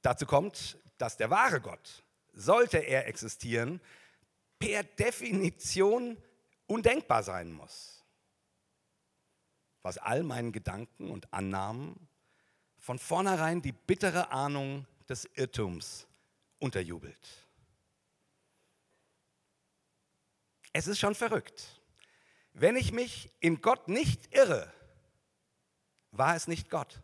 Dazu 0.02 0.26
kommt, 0.26 0.80
dass 0.98 1.18
der 1.18 1.30
wahre 1.30 1.62
Gott, 1.62 2.04
sollte 2.34 2.78
er 2.78 3.08
existieren, 3.08 3.82
per 4.58 4.84
Definition 4.84 6.18
undenkbar 6.70 7.24
sein 7.24 7.52
muss. 7.52 8.06
Was 9.82 9.98
all 9.98 10.24
meinen 10.24 10.52
Gedanken 10.52 11.10
und 11.10 11.34
Annahmen 11.34 12.08
von 12.78 13.00
vornherein 13.00 13.62
die 13.62 13.72
bittere 13.72 14.32
Ahnung 14.32 14.86
des 15.08 15.26
Irrtums 15.36 16.08
unterjubelt. 16.60 17.48
Es 20.74 20.88
ist 20.88 21.00
schon 21.00 21.16
verrückt. 21.16 21.82
Wenn 22.54 22.76
ich 22.76 22.92
mich 22.92 23.32
in 23.40 23.62
Gott 23.62 23.88
nicht 23.88 24.34
irre, 24.34 24.72
war 26.12 26.36
es 26.36 26.48
nicht 26.48 26.70
Gott. 26.70 27.02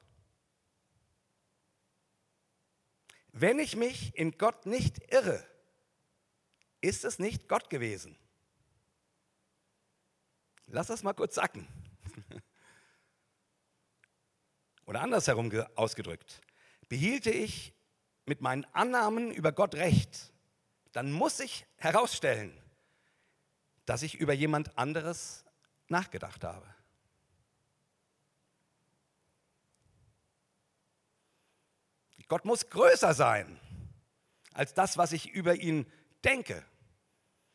Wenn 3.32 3.60
ich 3.60 3.76
mich 3.76 4.16
in 4.16 4.38
Gott 4.38 4.66
nicht 4.66 5.12
irre, 5.12 5.46
ist 6.82 7.04
es 7.04 7.20
nicht 7.20 7.48
Gott 7.48 7.70
gewesen. 7.70 8.18
Lass 10.68 10.88
das 10.88 11.04
mal 11.04 11.14
kurz 11.14 11.36
sacken. 11.36 11.68
Oder 14.86 15.02
andersherum 15.02 15.52
ausgedrückt, 15.76 16.42
behielte 16.90 17.32
ich 17.32 17.74
mit 18.26 18.42
meinen 18.42 18.66
Annahmen 18.74 19.32
über 19.32 19.52
Gott 19.52 19.76
recht, 19.76 20.34
dann 20.92 21.12
muss 21.12 21.40
ich 21.40 21.66
herausstellen, 21.78 22.56
dass 23.86 24.02
ich 24.02 24.16
über 24.16 24.34
jemand 24.34 24.78
anderes 24.78 25.46
nachgedacht 25.88 26.44
habe. 26.44 26.66
Gott 32.28 32.46
muss 32.46 32.70
größer 32.70 33.14
sein 33.14 33.60
als 34.54 34.74
das, 34.74 34.98
was 34.98 35.12
ich 35.12 35.30
über 35.30 35.56
ihn 35.56 35.86
denke. 36.24 36.66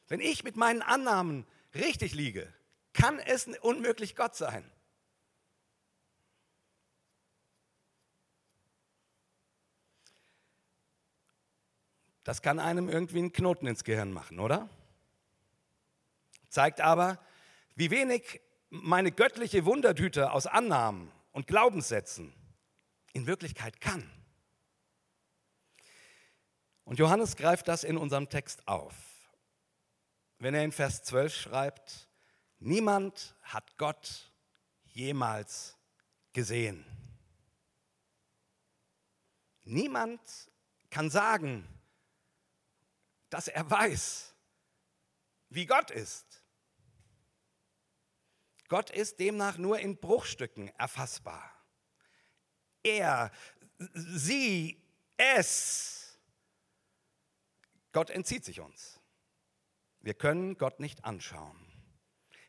Wenn 0.06 0.20
ich 0.20 0.44
mit 0.44 0.56
meinen 0.56 0.82
Annahmen 0.82 1.46
richtig 1.74 2.14
liege, 2.14 2.52
kann 2.92 3.18
es 3.18 3.46
unmöglich 3.60 4.16
Gott 4.16 4.34
sein. 4.34 4.70
Das 12.24 12.42
kann 12.42 12.58
einem 12.58 12.88
irgendwie 12.88 13.18
einen 13.18 13.32
Knoten 13.32 13.66
ins 13.66 13.84
Gehirn 13.84 14.12
machen, 14.12 14.40
oder? 14.40 14.68
zeigt 16.50 16.80
aber, 16.80 17.18
wie 17.74 17.90
wenig 17.90 18.40
meine 18.68 19.10
göttliche 19.10 19.64
Wundertüte 19.64 20.32
aus 20.32 20.46
Annahmen 20.46 21.10
und 21.32 21.46
Glaubenssätzen 21.46 22.34
in 23.12 23.26
Wirklichkeit 23.26 23.80
kann. 23.80 24.08
Und 26.84 26.98
Johannes 26.98 27.36
greift 27.36 27.68
das 27.68 27.84
in 27.84 27.96
unserem 27.96 28.28
Text 28.28 28.66
auf, 28.66 28.94
wenn 30.38 30.54
er 30.54 30.64
in 30.64 30.72
Vers 30.72 31.04
12 31.04 31.34
schreibt, 31.34 32.08
niemand 32.60 33.34
hat 33.42 33.76
Gott 33.76 34.32
jemals 34.84 35.76
gesehen. 36.32 36.84
Niemand 39.64 40.20
kann 40.90 41.10
sagen, 41.10 41.66
dass 43.28 43.48
er 43.48 43.70
weiß, 43.70 44.34
wie 45.48 45.66
Gott 45.66 45.90
ist. 45.90 46.42
Gott 48.68 48.90
ist 48.90 49.18
demnach 49.18 49.58
nur 49.58 49.80
in 49.80 49.96
Bruchstücken 49.96 50.68
erfassbar. 50.78 51.52
Er, 52.82 53.30
sie, 53.94 54.80
es. 55.16 56.18
Gott 57.92 58.10
entzieht 58.10 58.44
sich 58.44 58.60
uns. 58.60 59.00
Wir 60.00 60.14
können 60.14 60.56
Gott 60.56 60.80
nicht 60.80 61.04
anschauen. 61.04 61.69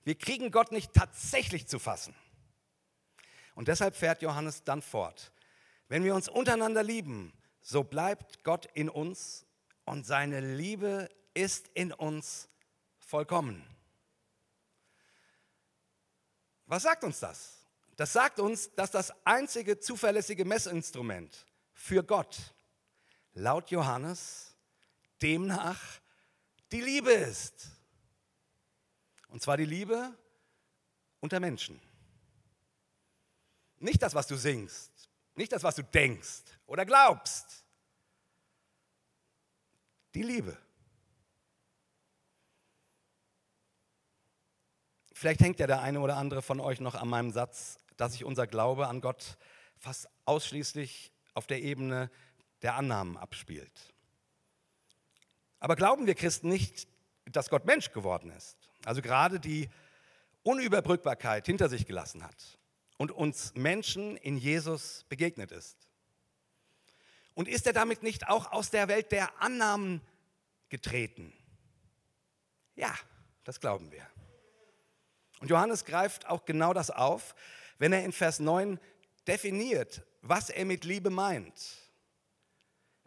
Wir 0.03 0.15
kriegen 0.15 0.51
Gott 0.51 0.72
nicht 0.72 0.93
tatsächlich 0.93 1.67
zu 1.67 1.79
fassen. 1.79 2.15
Und 3.55 3.67
deshalb 3.67 3.96
fährt 3.96 4.22
Johannes 4.22 4.63
dann 4.63 4.81
fort. 4.81 5.31
Wenn 5.88 6.03
wir 6.03 6.15
uns 6.15 6.29
untereinander 6.29 6.84
lieben, 6.84 7.34
so 7.62 7.84
bleibt 7.84 8.43
Gott 8.43 8.67
in 8.74 8.89
uns 8.89 9.46
und 9.86 10.05
seine 10.05 10.39
Liebe 10.39 11.10
ist 11.34 11.67
in 11.74 11.91
uns 11.91 12.50
vollkommen. 12.98 13.63
Was 16.65 16.84
sagt 16.84 17.03
uns 17.03 17.20
das? 17.20 17.58
Das 17.98 18.13
sagt 18.13 18.39
uns, 18.39 18.74
dass 18.75 18.91
das 18.91 19.13
einzige 19.25 19.79
zuverlässige 19.79 20.46
Messinstrument 20.46 21.46
für 21.74 22.03
Gott 22.03 22.53
laut 23.34 23.70
Johannes 23.72 24.55
demnach 25.22 26.00
die 26.72 26.81
Liebe 26.81 27.12
ist. 27.12 27.67
Und 29.31 29.41
zwar 29.41 29.57
die 29.57 29.65
Liebe 29.65 30.13
unter 31.21 31.39
Menschen. 31.39 31.81
Nicht 33.79 34.03
das, 34.03 34.13
was 34.13 34.27
du 34.27 34.35
singst, 34.35 35.09
nicht 35.35 35.53
das, 35.53 35.63
was 35.63 35.75
du 35.75 35.83
denkst 35.83 36.43
oder 36.67 36.85
glaubst. 36.85 37.65
Die 40.13 40.21
Liebe. 40.21 40.57
Vielleicht 45.13 45.39
hängt 45.39 45.59
ja 45.59 45.67
der 45.67 45.81
eine 45.81 46.01
oder 46.01 46.17
andere 46.17 46.41
von 46.41 46.59
euch 46.59 46.81
noch 46.81 46.95
an 46.95 47.07
meinem 47.07 47.31
Satz, 47.31 47.77
dass 47.95 48.11
sich 48.11 48.25
unser 48.25 48.47
Glaube 48.47 48.88
an 48.88 49.00
Gott 49.00 49.38
fast 49.77 50.09
ausschließlich 50.25 51.13
auf 51.33 51.47
der 51.47 51.61
Ebene 51.61 52.11
der 52.63 52.75
Annahmen 52.75 53.15
abspielt. 53.15 53.93
Aber 55.59 55.77
glauben 55.77 56.05
wir 56.05 56.15
Christen 56.15 56.50
nicht, 56.50 56.88
dass 57.25 57.50
Gott 57.50 57.65
Mensch 57.65 57.91
geworden 57.91 58.31
ist? 58.31 58.61
Also 58.85 59.01
gerade 59.01 59.39
die 59.39 59.69
Unüberbrückbarkeit 60.43 61.45
hinter 61.45 61.69
sich 61.69 61.85
gelassen 61.85 62.23
hat 62.23 62.59
und 62.97 63.11
uns 63.11 63.53
Menschen 63.55 64.17
in 64.17 64.38
Jesus 64.38 65.05
begegnet 65.09 65.51
ist. 65.51 65.77
Und 67.33 67.47
ist 67.47 67.65
er 67.65 67.73
damit 67.73 68.03
nicht 68.03 68.27
auch 68.27 68.51
aus 68.51 68.69
der 68.69 68.88
Welt 68.88 69.11
der 69.11 69.41
Annahmen 69.41 70.01
getreten? 70.69 71.33
Ja, 72.75 72.93
das 73.43 73.59
glauben 73.59 73.91
wir. 73.91 74.05
Und 75.39 75.50
Johannes 75.50 75.85
greift 75.85 76.27
auch 76.27 76.45
genau 76.45 76.73
das 76.73 76.91
auf, 76.91 77.35
wenn 77.79 77.93
er 77.93 78.03
in 78.03 78.11
Vers 78.11 78.39
9 78.39 78.79
definiert, 79.27 80.03
was 80.21 80.50
er 80.50 80.65
mit 80.65 80.83
Liebe 80.83 81.09
meint. 81.09 81.53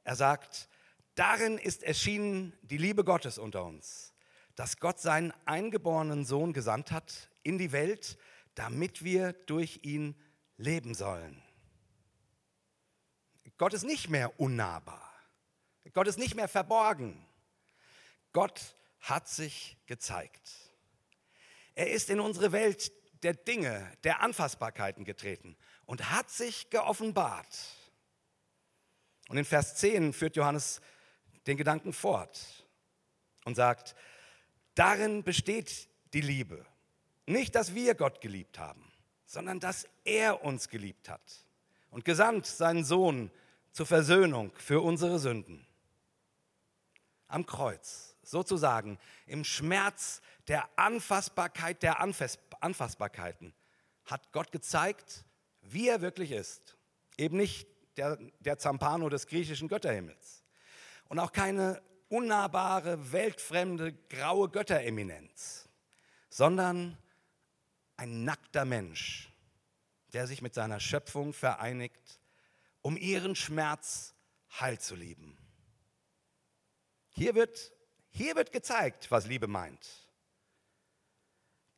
Er 0.03 0.17
sagt, 0.17 0.69
darin 1.15 1.59
ist 1.59 1.83
erschienen 1.83 2.53
die 2.63 2.77
Liebe 2.77 3.05
Gottes 3.05 3.39
unter 3.39 3.65
uns, 3.65 4.14
dass 4.55 4.79
Gott 4.79 5.01
seinen 5.01 5.33
eingeborenen 5.47 6.25
Sohn 6.25 6.53
gesandt 6.53 6.93
hat 6.93 7.31
in 7.43 7.59
die 7.59 7.73
Welt, 7.73 8.19
damit 8.55 9.05
wir 9.05 9.33
durch 9.33 9.81
ihn 9.83 10.15
leben 10.57 10.95
sollen. 10.95 11.43
Gott 13.57 13.75
ist 13.75 13.85
nicht 13.85 14.09
mehr 14.09 14.39
unnahbar. 14.41 15.13
Gott 15.93 16.09
ist 16.09 16.19
nicht 16.19 16.35
mehr 16.35 16.49
verborgen. 16.49 17.25
Gott 18.33 18.77
hat 19.01 19.29
sich 19.29 19.77
gezeigt. 19.87 20.51
Er 21.75 21.91
ist 21.91 22.11
in 22.11 22.21
unsere 22.21 22.53
Welt 22.53 22.93
der 23.23 23.35
Dinge, 23.35 23.91
der 24.05 24.21
Anfassbarkeiten 24.21 25.05
getreten 25.05 25.57
und 25.87 26.11
hat 26.11 26.31
sich 26.31 26.71
geoffenbart. 26.71 27.59
Und 29.29 29.37
in 29.37 29.45
Vers 29.45 29.77
10 29.77 30.13
führt 30.13 30.37
Johannes 30.37 30.81
den 31.47 31.57
Gedanken 31.57 31.93
fort 31.93 32.67
und 33.45 33.55
sagt, 33.55 33.95
darin 34.75 35.23
besteht 35.23 35.89
die 36.13 36.21
Liebe. 36.21 36.65
Nicht, 37.27 37.55
dass 37.55 37.75
wir 37.75 37.95
Gott 37.95 38.21
geliebt 38.21 38.59
haben, 38.59 38.93
sondern 39.27 39.61
dass 39.61 39.87
er 40.05 40.45
uns 40.45 40.69
geliebt 40.69 41.09
hat 41.09 41.47
und 41.91 42.05
gesandt 42.05 42.47
seinen 42.47 42.85
Sohn 42.85 43.31
zur 43.73 43.87
Versöhnung 43.87 44.53
für 44.57 44.81
unsere 44.81 45.19
Sünden. 45.19 45.67
Am 47.27 47.47
Kreuz, 47.47 48.17
sozusagen 48.23 48.99
im 49.27 49.45
Schmerz 49.45 50.21
der 50.49 50.69
Anfassbarkeit 50.77 51.83
der 51.83 52.01
Anfass 52.01 52.39
Anfassbarkeiten, 52.61 53.53
hat 54.05 54.33
Gott 54.33 54.53
gezeigt, 54.53 55.25
wie 55.63 55.89
er 55.89 56.01
wirklich 56.01 56.31
ist. 56.31 56.77
Eben 57.17 57.37
nicht 57.37 57.67
der, 57.97 58.19
der 58.41 58.59
Zampano 58.59 59.09
des 59.09 59.27
griechischen 59.27 59.69
Götterhimmels 59.69 60.45
und 61.09 61.19
auch 61.19 61.33
keine 61.33 61.83
unnahbare, 62.09 63.13
weltfremde, 63.13 63.93
graue 64.09 64.49
Göttereminenz, 64.49 65.69
sondern 66.29 66.99
ein 67.97 68.25
nackter 68.25 68.65
Mensch, 68.65 69.31
der 70.13 70.27
sich 70.27 70.43
mit 70.43 70.55
seiner 70.55 70.81
Schöpfung 70.81 71.33
vereinigt, 71.33 72.21
um 72.83 72.97
ihren 72.97 73.35
Schmerz 73.35 74.15
heil 74.61 74.79
zu 74.79 74.95
lieben. 74.95 75.37
Hier 77.11 77.35
wird, 77.35 77.73
hier 78.11 78.35
wird 78.37 78.53
gezeigt, 78.53 79.11
was 79.11 79.27
Liebe 79.27 79.47
meint. 79.47 79.87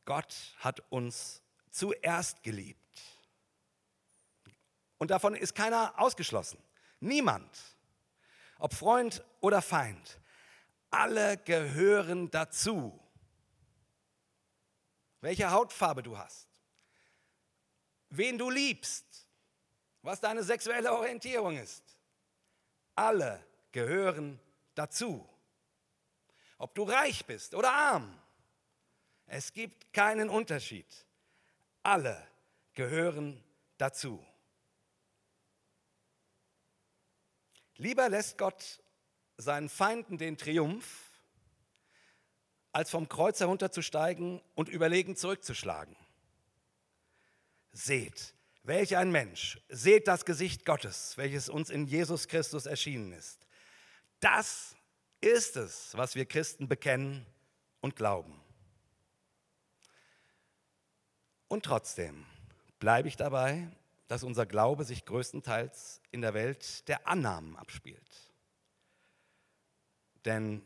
Gott 0.04 0.34
hat 0.58 0.80
uns 0.90 1.42
zuerst 1.70 2.42
geliebt. 2.42 2.80
Und 4.98 5.10
davon 5.10 5.34
ist 5.34 5.54
keiner 5.54 5.92
ausgeschlossen. 5.98 6.58
Niemand. 7.00 7.75
Ob 8.58 8.74
Freund 8.74 9.24
oder 9.40 9.62
Feind. 9.62 10.20
Alle 10.90 11.36
gehören 11.38 12.30
dazu. 12.30 12.98
Welche 15.20 15.50
Hautfarbe 15.50 16.02
du 16.02 16.16
hast. 16.16 16.48
Wen 18.10 18.38
du 18.38 18.50
liebst. 18.50 19.04
Was 20.02 20.20
deine 20.20 20.42
sexuelle 20.42 20.92
Orientierung 20.92 21.56
ist. 21.56 21.82
Alle 22.94 23.44
gehören 23.72 24.40
dazu. 24.74 25.28
Ob 26.58 26.74
du 26.74 26.84
reich 26.84 27.26
bist 27.26 27.54
oder 27.54 27.72
arm. 27.72 28.16
Es 29.26 29.52
gibt 29.52 29.92
keinen 29.92 30.30
Unterschied. 30.30 30.86
Alle 31.82 32.26
gehören 32.72 33.42
dazu. 33.76 34.24
Lieber 37.76 38.08
lässt 38.08 38.38
Gott 38.38 38.80
seinen 39.36 39.68
Feinden 39.68 40.18
den 40.18 40.38
Triumph, 40.38 41.10
als 42.72 42.90
vom 42.90 43.08
Kreuz 43.08 43.40
herunterzusteigen 43.40 44.42
und 44.54 44.68
überlegen 44.68 45.16
zurückzuschlagen. 45.16 45.96
Seht, 47.72 48.34
welch 48.62 48.96
ein 48.96 49.10
Mensch, 49.10 49.60
seht 49.68 50.08
das 50.08 50.24
Gesicht 50.24 50.64
Gottes, 50.64 51.16
welches 51.16 51.48
uns 51.48 51.70
in 51.70 51.86
Jesus 51.86 52.28
Christus 52.28 52.66
erschienen 52.66 53.12
ist. 53.12 53.46
Das 54.20 54.74
ist 55.20 55.56
es, 55.56 55.96
was 55.96 56.14
wir 56.14 56.26
Christen 56.26 56.68
bekennen 56.68 57.26
und 57.80 57.96
glauben. 57.96 58.40
Und 61.48 61.64
trotzdem 61.64 62.26
bleibe 62.78 63.08
ich 63.08 63.16
dabei, 63.16 63.68
dass 64.08 64.22
unser 64.22 64.46
Glaube 64.46 64.84
sich 64.84 65.04
größtenteils 65.04 66.00
in 66.10 66.20
der 66.20 66.34
Welt 66.34 66.88
der 66.88 67.08
Annahmen 67.08 67.56
abspielt. 67.56 68.32
Denn 70.24 70.62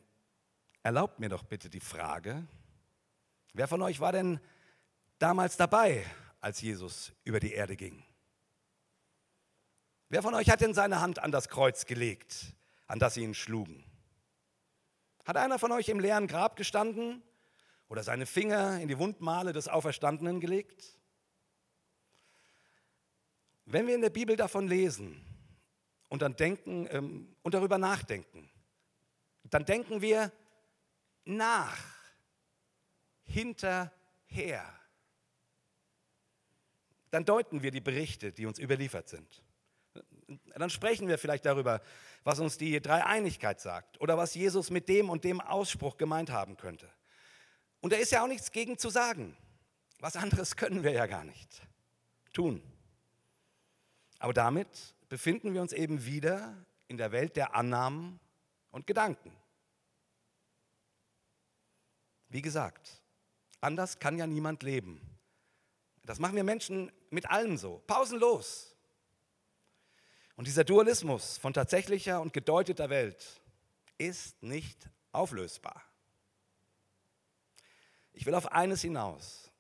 erlaubt 0.83 1.21
mir 1.21 1.29
doch 1.29 1.43
bitte 1.43 1.69
die 1.71 1.81
Frage, 1.81 2.47
wer 3.53 3.69
von 3.69 3.83
euch 3.83 4.01
war 4.01 4.13
denn 4.13 4.41
damals 5.19 5.57
dabei, 5.57 6.05
als 6.41 6.61
Jesus 6.61 7.13
über 7.25 7.41
die 7.41 7.53
Erde 7.53 7.77
ging? 7.77 8.03
Wer 10.09 10.23
von 10.23 10.35
euch 10.35 10.51
hat 10.51 10.61
denn 10.61 10.75
seine 10.75 11.01
Hand 11.01 11.19
an 11.21 11.31
das 11.31 11.49
Kreuz 11.49 11.87
gelegt, 11.87 12.55
an 12.87 12.99
das 12.99 13.15
sie 13.15 13.23
ihn 13.23 13.35
schlugen? 13.35 13.85
Hat 15.25 15.37
einer 15.37 15.59
von 15.59 15.71
euch 15.73 15.89
im 15.89 16.01
leeren 16.01 16.27
Grab 16.27 16.57
gestanden 16.57 17.23
oder 17.89 18.03
seine 18.03 18.27
Finger 18.27 18.81
in 18.81 18.89
die 18.89 18.99
Wundmale 18.99 19.53
des 19.53 19.69
Auferstandenen 19.69 20.41
gelegt? 20.41 21.00
Wenn 23.73 23.87
wir 23.87 23.95
in 23.95 24.01
der 24.01 24.11
Bibel 24.11 24.35
davon 24.35 24.67
lesen 24.67 25.25
und 26.09 26.23
dann 26.23 26.35
denken 26.35 26.89
ähm, 26.91 27.37
und 27.43 27.55
darüber 27.55 27.79
nachdenken, 27.79 28.51
dann 29.45 29.65
denken 29.65 30.03
wir 30.03 30.33
nach, 31.25 31.79
hinterher. 33.25 34.65
Dann 37.11 37.25
deuten 37.25 37.63
wir 37.63 37.71
die 37.71 37.81
Berichte, 37.81 38.33
die 38.33 38.47
uns 38.47 38.59
überliefert 38.59 39.09
sind. 39.09 39.43
Dann 40.55 40.71
sprechen 40.71 41.07
wir 41.07 41.19
vielleicht 41.19 41.47
darüber, 41.47 41.81
was 42.25 42.41
uns 42.41 42.59
die 42.59 42.81
Dreieinigkeit 42.81 43.61
sagt 43.61 44.01
oder 44.01 44.17
was 44.17 44.35
Jesus 44.35 44.71
mit 44.71 44.89
dem 44.89 45.11
und 45.11 45.23
dem 45.23 45.41
Ausspruch 45.41 45.97
gemeint 45.97 46.31
haben 46.31 46.57
könnte. 46.57 46.89
Und 47.81 47.93
da 47.93 47.97
ist 47.97 48.11
ja 48.11 48.25
auch 48.25 48.29
nichts 48.29 48.51
gegen 48.51 48.79
zu 48.79 48.91
sagen. 48.91 49.37
Was 50.01 50.17
anderes 50.17 50.57
können 50.57 50.83
wir 50.83 50.93
ja 50.93 51.07
gar 51.07 51.25
nicht 51.25 51.63
tun. 52.33 52.63
Aber 54.21 54.35
damit 54.35 54.95
befinden 55.09 55.55
wir 55.55 55.63
uns 55.63 55.73
eben 55.73 56.05
wieder 56.05 56.55
in 56.87 56.99
der 56.99 57.11
Welt 57.11 57.37
der 57.37 57.55
Annahmen 57.55 58.21
und 58.71 58.87
Gedanken. 58.87 59.33
Wie 62.29 62.43
gesagt, 62.43 63.03
anders 63.61 63.99
kann 63.99 64.19
ja 64.19 64.27
niemand 64.27 64.63
leben. 64.63 65.01
Das 66.05 66.19
machen 66.19 66.37
wir 66.37 66.45
Menschen 66.45 66.93
mit 67.11 67.29
allem 67.29 67.57
so, 67.57 67.83
pausenlos. 67.87 68.77
Und 70.37 70.47
dieser 70.47 70.65
Dualismus 70.65 71.39
von 71.39 71.53
tatsächlicher 71.53 72.21
und 72.21 72.33
gedeuteter 72.33 72.91
Welt 72.91 73.41
ist 73.99 74.43
nicht 74.43 74.89
auflösbar. 75.13 75.83
Ich 78.13 78.27
will 78.27 78.35
auf 78.35 78.53
eines 78.53 78.83
hinaus. 78.83 79.51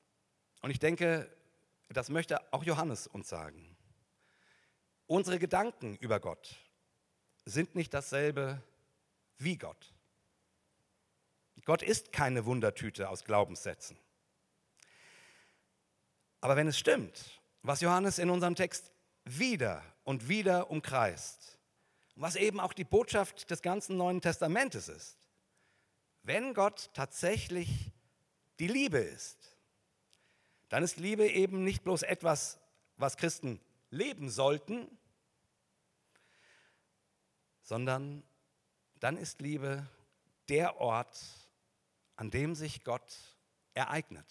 Und 0.60 0.70
ich 0.70 0.78
denke, 0.78 1.34
das 1.88 2.10
möchte 2.10 2.52
auch 2.52 2.62
Johannes 2.62 3.06
uns 3.06 3.28
sagen. 3.28 3.76
Unsere 5.10 5.40
Gedanken 5.40 5.96
über 5.96 6.20
Gott 6.20 6.54
sind 7.44 7.74
nicht 7.74 7.92
dasselbe 7.92 8.62
wie 9.38 9.58
Gott. 9.58 9.92
Gott 11.64 11.82
ist 11.82 12.12
keine 12.12 12.46
Wundertüte 12.46 13.08
aus 13.08 13.24
Glaubenssätzen. 13.24 13.98
Aber 16.40 16.54
wenn 16.54 16.68
es 16.68 16.78
stimmt, 16.78 17.40
was 17.62 17.80
Johannes 17.80 18.20
in 18.20 18.30
unserem 18.30 18.54
Text 18.54 18.92
wieder 19.24 19.82
und 20.04 20.28
wieder 20.28 20.70
umkreist, 20.70 21.58
was 22.14 22.36
eben 22.36 22.60
auch 22.60 22.72
die 22.72 22.84
Botschaft 22.84 23.50
des 23.50 23.62
ganzen 23.62 23.96
Neuen 23.96 24.20
Testamentes 24.20 24.88
ist, 24.88 25.18
wenn 26.22 26.54
Gott 26.54 26.88
tatsächlich 26.94 27.90
die 28.60 28.68
Liebe 28.68 28.98
ist, 28.98 29.56
dann 30.68 30.84
ist 30.84 30.98
Liebe 30.98 31.28
eben 31.28 31.64
nicht 31.64 31.82
bloß 31.82 32.04
etwas, 32.04 32.60
was 32.96 33.16
Christen 33.16 33.60
leben 33.90 34.30
sollten, 34.30 34.86
sondern 37.70 38.24
dann 38.98 39.16
ist 39.16 39.40
Liebe 39.40 39.86
der 40.48 40.80
Ort, 40.80 41.20
an 42.16 42.28
dem 42.28 42.56
sich 42.56 42.82
Gott 42.82 43.16
ereignet. 43.74 44.26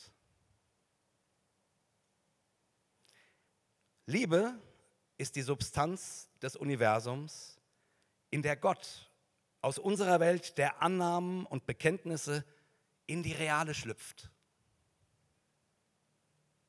Liebe 4.06 4.60
ist 5.18 5.38
die 5.38 5.42
Substanz 5.42 6.28
des 6.42 6.58
Universums, 6.58 7.58
in 8.30 8.42
der 8.42 8.58
Gott 8.58 9.10
aus 9.62 9.80
unserer 9.80 10.20
Welt 10.20 10.58
der 10.58 10.82
Annahmen 10.82 11.46
und 11.46 11.66
Bekenntnisse 11.66 12.44
in 13.06 13.24
die 13.24 13.32
reale 13.32 13.74
schlüpft. 13.74 14.30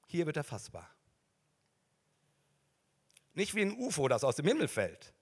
Hier 0.06 0.24
wird 0.24 0.37
er 0.37 0.44
fassbar. 0.44 0.88
Nicht 3.35 3.56
wie 3.56 3.62
ein 3.62 3.76
UFO, 3.76 4.06
das 4.06 4.22
aus 4.22 4.37
dem 4.37 4.46
Himmel 4.46 4.68
fällt, 4.68 5.12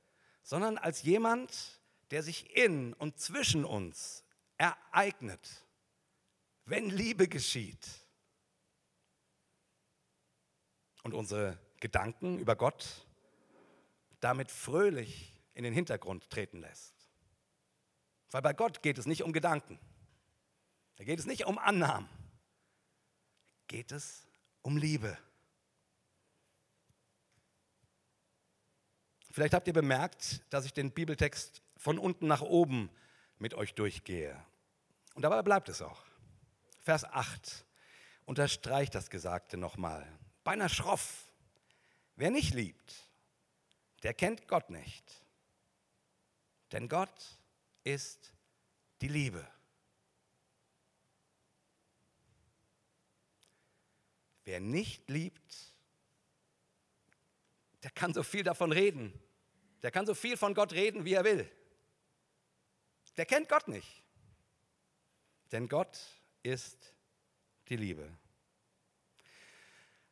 sondern 0.49 0.79
als 0.79 1.03
jemand, 1.03 1.79
der 2.11 2.23
sich 2.23 2.57
in 2.57 2.95
und 2.95 3.21
zwischen 3.21 3.67
uns 3.67 4.25
ereignet, 4.57 5.67
wenn 6.65 6.89
Liebe 6.89 7.29
geschieht 7.29 7.87
und 11.03 11.13
unsere 11.13 11.59
Gedanken 11.81 12.39
über 12.39 12.57
Gott 12.57 13.07
damit 14.21 14.51
fröhlich 14.51 15.39
in 15.53 15.65
den 15.65 15.75
Hintergrund 15.75 16.31
treten 16.31 16.61
lässt. 16.61 16.95
Weil 18.31 18.41
bei 18.41 18.55
Gott 18.55 18.83
geht 18.83 18.97
es 18.97 19.05
nicht 19.05 19.25
um 19.25 19.35
Gedanken, 19.35 19.79
da 20.97 21.05
geht 21.05 21.19
es 21.19 21.27
nicht 21.27 21.45
um 21.45 21.59
Annahmen, 21.59 22.09
geht 23.67 23.93
es 23.93 24.27
um 24.63 24.79
Liebe. 24.79 25.19
Vielleicht 29.39 29.55
habt 29.55 29.69
ihr 29.69 29.73
bemerkt, 29.73 30.43
dass 30.51 30.65
ich 30.65 30.73
den 30.73 30.91
Bibeltext 30.91 31.63
von 31.77 31.97
unten 31.97 32.27
nach 32.27 32.41
oben 32.41 32.91
mit 33.39 33.55
euch 33.55 33.73
durchgehe. 33.73 34.37
Und 35.15 35.23
dabei 35.23 35.43
bleibt 35.43 35.69
es 35.69 35.81
auch. 35.81 36.03
Vers 36.81 37.05
8 37.05 37.65
unterstreicht 38.25 38.97
das 38.97 39.11
Gesagte 39.11 39.57
nochmal. 39.57 40.05
Beinahe 40.43 40.69
schroff. 40.69 41.31
Wer 42.17 42.33
nicht 42.33 42.53
liebt, 42.53 43.09
der 44.03 44.13
kennt 44.13 44.49
Gott 44.49 44.71
nicht. 44.71 45.25
Denn 46.73 46.89
Gott 46.89 47.39
ist 47.85 48.35
die 49.03 49.07
Liebe. 49.07 49.47
Wer 54.43 54.59
nicht 54.59 55.09
liebt, 55.09 55.73
der 57.85 57.93
kann 57.93 58.13
so 58.13 58.25
viel 58.25 58.43
davon 58.43 58.73
reden. 58.73 59.13
Der 59.83 59.91
kann 59.91 60.07
so 60.07 60.15
viel 60.15 60.37
von 60.37 60.55
Gott 60.55 60.73
reden, 60.73 61.05
wie 61.05 61.15
er 61.15 61.25
will. 61.25 61.51
Der 63.17 63.27
kennt 63.27 63.49
Gott 63.49 63.69
nicht. 63.69 64.03
Denn 65.53 65.69
Gott 65.69 65.99
ist 66.43 66.95
die 67.69 67.77
Liebe. 67.77 68.09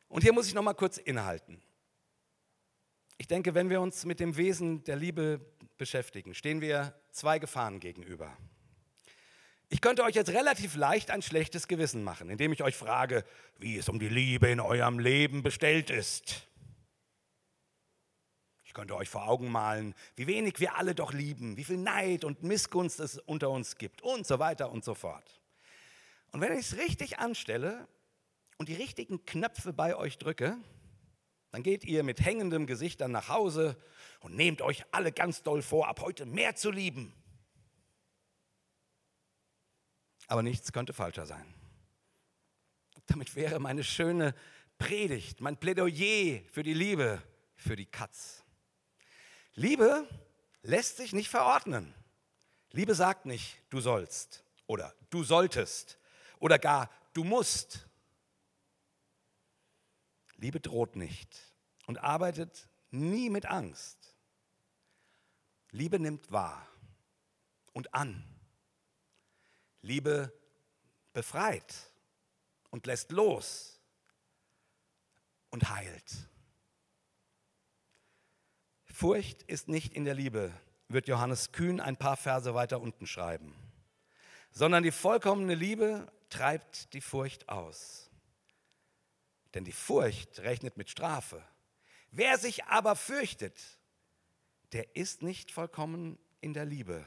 Und 0.09 0.23
hier 0.23 0.33
muss 0.33 0.47
ich 0.47 0.53
noch 0.53 0.63
mal 0.63 0.73
kurz 0.73 0.97
innehalten. 0.97 1.61
Ich 3.17 3.27
denke, 3.27 3.55
wenn 3.55 3.69
wir 3.69 3.81
uns 3.81 4.05
mit 4.05 4.19
dem 4.19 4.37
Wesen 4.37 4.83
der 4.83 4.95
Liebe 4.95 5.41
beschäftigen, 5.77 6.33
stehen 6.33 6.61
wir 6.61 6.93
zwei 7.11 7.39
Gefahren 7.39 7.79
gegenüber. 7.79 8.35
Ich 9.69 9.81
könnte 9.81 10.03
euch 10.03 10.15
jetzt 10.15 10.29
relativ 10.29 10.75
leicht 10.75 11.11
ein 11.11 11.21
schlechtes 11.21 11.67
Gewissen 11.67 12.03
machen, 12.03 12.29
indem 12.29 12.53
ich 12.53 12.63
euch 12.63 12.75
frage, 12.75 13.25
wie 13.57 13.77
es 13.77 13.89
um 13.89 13.99
die 13.99 14.07
Liebe 14.07 14.47
in 14.47 14.59
eurem 14.59 14.99
Leben 14.99 15.43
bestellt 15.43 15.89
ist. 15.89 16.47
Ich 18.77 18.79
könnte 18.79 18.95
euch 18.95 19.09
vor 19.09 19.27
Augen 19.27 19.51
malen, 19.51 19.95
wie 20.17 20.27
wenig 20.27 20.59
wir 20.59 20.75
alle 20.75 20.93
doch 20.93 21.11
lieben, 21.11 21.57
wie 21.57 21.63
viel 21.63 21.77
Neid 21.77 22.23
und 22.23 22.43
Missgunst 22.43 22.99
es 22.99 23.17
unter 23.17 23.49
uns 23.49 23.79
gibt 23.79 24.03
und 24.03 24.27
so 24.27 24.37
weiter 24.37 24.71
und 24.71 24.85
so 24.85 24.93
fort. 24.93 25.41
Und 26.31 26.41
wenn 26.41 26.53
ich 26.53 26.59
es 26.59 26.77
richtig 26.77 27.17
anstelle 27.17 27.87
und 28.59 28.69
die 28.69 28.75
richtigen 28.75 29.25
Knöpfe 29.25 29.73
bei 29.73 29.95
euch 29.95 30.19
drücke, 30.19 30.55
dann 31.49 31.63
geht 31.63 31.85
ihr 31.85 32.03
mit 32.03 32.23
hängendem 32.23 32.67
Gesicht 32.67 33.01
dann 33.01 33.11
nach 33.11 33.29
Hause 33.29 33.81
und 34.19 34.35
nehmt 34.35 34.61
euch 34.61 34.83
alle 34.91 35.11
ganz 35.11 35.41
doll 35.41 35.63
vor, 35.63 35.87
ab 35.87 36.01
heute 36.01 36.27
mehr 36.27 36.55
zu 36.55 36.69
lieben. 36.69 37.11
Aber 40.27 40.43
nichts 40.43 40.71
könnte 40.71 40.93
falscher 40.93 41.25
sein. 41.25 41.51
Damit 43.07 43.35
wäre 43.35 43.59
meine 43.59 43.83
schöne 43.83 44.35
Predigt, 44.77 45.41
mein 45.41 45.57
Plädoyer 45.57 46.41
für 46.51 46.61
die 46.61 46.75
Liebe, 46.75 47.23
für 47.55 47.75
die 47.75 47.87
Katz. 47.87 48.43
Liebe 49.57 50.07
lässt 50.61 50.97
sich 50.97 51.13
nicht 51.13 51.29
verordnen. 51.29 51.91
Liebe 52.73 52.93
sagt 52.93 53.25
nicht, 53.25 53.57
du 53.71 53.81
sollst 53.81 54.43
oder 54.67 54.93
du 55.09 55.23
solltest 55.23 55.97
oder 56.37 56.59
gar 56.59 56.91
du 57.13 57.23
musst. 57.23 57.87
Liebe 60.35 60.59
droht 60.59 60.95
nicht 60.95 61.35
und 61.87 61.97
arbeitet 61.97 62.69
nie 62.91 63.31
mit 63.31 63.47
Angst. 63.47 64.15
Liebe 65.71 65.97
nimmt 65.97 66.31
wahr 66.31 66.67
und 67.73 67.95
an. 67.95 68.23
Liebe 69.81 70.31
befreit 71.13 71.73
und 72.69 72.85
lässt 72.85 73.11
los 73.11 73.81
und 75.49 75.67
heilt. 75.71 76.29
Furcht 78.97 79.43
ist 79.43 79.67
nicht 79.67 79.93
in 79.93 80.05
der 80.05 80.15
Liebe, 80.15 80.51
wird 80.87 81.07
Johannes 81.07 81.51
Kühn 81.51 81.79
ein 81.79 81.97
paar 81.97 82.17
Verse 82.17 82.55
weiter 82.55 82.81
unten 82.81 83.05
schreiben, 83.05 83.53
sondern 84.49 84.81
die 84.81 84.89
vollkommene 84.89 85.53
Liebe 85.53 86.11
treibt 86.31 86.91
die 86.95 87.01
Furcht 87.01 87.47
aus. 87.47 88.09
Denn 89.53 89.65
die 89.65 89.71
Furcht 89.71 90.39
rechnet 90.39 90.77
mit 90.77 90.89
Strafe. 90.89 91.47
Wer 92.09 92.39
sich 92.39 92.63
aber 92.63 92.95
fürchtet, 92.95 93.77
der 94.71 94.95
ist 94.95 95.21
nicht 95.21 95.51
vollkommen 95.51 96.17
in 96.41 96.55
der 96.55 96.65
Liebe. 96.65 97.05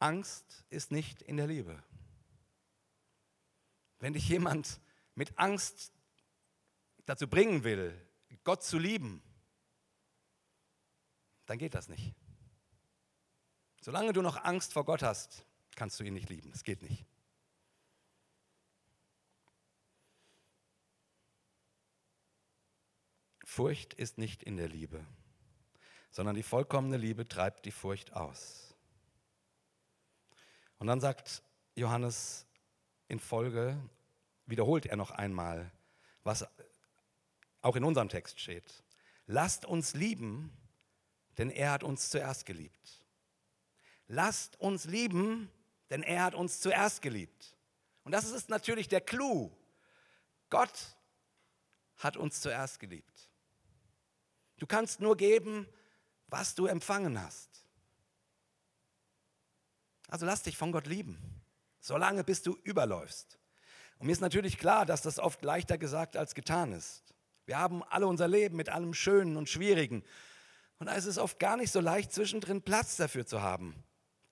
Angst 0.00 0.64
ist 0.68 0.90
nicht 0.90 1.22
in 1.22 1.36
der 1.36 1.46
Liebe. 1.46 1.80
Wenn 4.00 4.14
dich 4.14 4.28
jemand 4.28 4.80
mit 5.14 5.38
Angst 5.38 5.92
dazu 7.08 7.26
bringen 7.26 7.64
will, 7.64 7.98
Gott 8.44 8.62
zu 8.62 8.78
lieben, 8.78 9.22
dann 11.46 11.58
geht 11.58 11.74
das 11.74 11.88
nicht. 11.88 12.14
Solange 13.80 14.12
du 14.12 14.20
noch 14.20 14.44
Angst 14.44 14.74
vor 14.74 14.84
Gott 14.84 15.02
hast, 15.02 15.46
kannst 15.74 15.98
du 15.98 16.04
ihn 16.04 16.12
nicht 16.12 16.28
lieben. 16.28 16.50
Es 16.52 16.64
geht 16.64 16.82
nicht. 16.82 17.06
Furcht 23.44 23.94
ist 23.94 24.18
nicht 24.18 24.42
in 24.42 24.58
der 24.58 24.68
Liebe, 24.68 25.02
sondern 26.10 26.34
die 26.34 26.42
vollkommene 26.42 26.98
Liebe 26.98 27.26
treibt 27.26 27.64
die 27.64 27.70
Furcht 27.70 28.12
aus. 28.12 28.76
Und 30.78 30.86
dann 30.86 31.00
sagt 31.00 31.42
Johannes 31.74 32.46
in 33.08 33.18
Folge, 33.18 33.78
wiederholt 34.44 34.84
er 34.84 34.96
noch 34.96 35.10
einmal, 35.10 35.72
was 36.22 36.46
auch 37.60 37.76
in 37.76 37.84
unserem 37.84 38.08
Text 38.08 38.40
steht. 38.40 38.84
Lasst 39.26 39.64
uns 39.64 39.94
lieben, 39.94 40.56
denn 41.36 41.50
er 41.50 41.72
hat 41.72 41.84
uns 41.84 42.10
zuerst 42.10 42.46
geliebt. 42.46 43.04
Lasst 44.06 44.58
uns 44.60 44.86
lieben, 44.86 45.50
denn 45.90 46.02
er 46.02 46.24
hat 46.24 46.34
uns 46.34 46.60
zuerst 46.60 47.02
geliebt. 47.02 47.56
Und 48.04 48.12
das 48.12 48.30
ist 48.30 48.48
natürlich 48.48 48.88
der 48.88 49.00
Clou. 49.00 49.50
Gott 50.50 50.96
hat 51.98 52.16
uns 52.16 52.40
zuerst 52.40 52.80
geliebt. 52.80 53.28
Du 54.58 54.66
kannst 54.66 55.00
nur 55.00 55.16
geben, 55.16 55.68
was 56.26 56.54
du 56.54 56.66
empfangen 56.66 57.20
hast. 57.20 57.64
Also 60.08 60.24
lass 60.24 60.42
dich 60.42 60.56
von 60.56 60.72
Gott 60.72 60.86
lieben, 60.86 61.18
solange 61.80 62.24
bis 62.24 62.42
du 62.42 62.56
überläufst. 62.64 63.38
Und 63.98 64.06
mir 64.06 64.12
ist 64.12 64.20
natürlich 64.20 64.58
klar, 64.58 64.86
dass 64.86 65.02
das 65.02 65.18
oft 65.18 65.42
leichter 65.42 65.76
gesagt 65.76 66.16
als 66.16 66.34
getan 66.34 66.72
ist. 66.72 67.14
Wir 67.48 67.58
haben 67.58 67.82
alle 67.82 68.06
unser 68.06 68.28
Leben 68.28 68.56
mit 68.56 68.68
allem 68.68 68.94
Schönen 68.94 69.36
und 69.36 69.48
Schwierigen. 69.48 70.04
Und 70.78 70.86
da 70.86 70.92
ist 70.92 71.06
es 71.06 71.18
oft 71.18 71.40
gar 71.40 71.56
nicht 71.56 71.72
so 71.72 71.80
leicht, 71.80 72.12
zwischendrin 72.12 72.62
Platz 72.62 72.94
dafür 72.96 73.26
zu 73.26 73.42
haben 73.42 73.82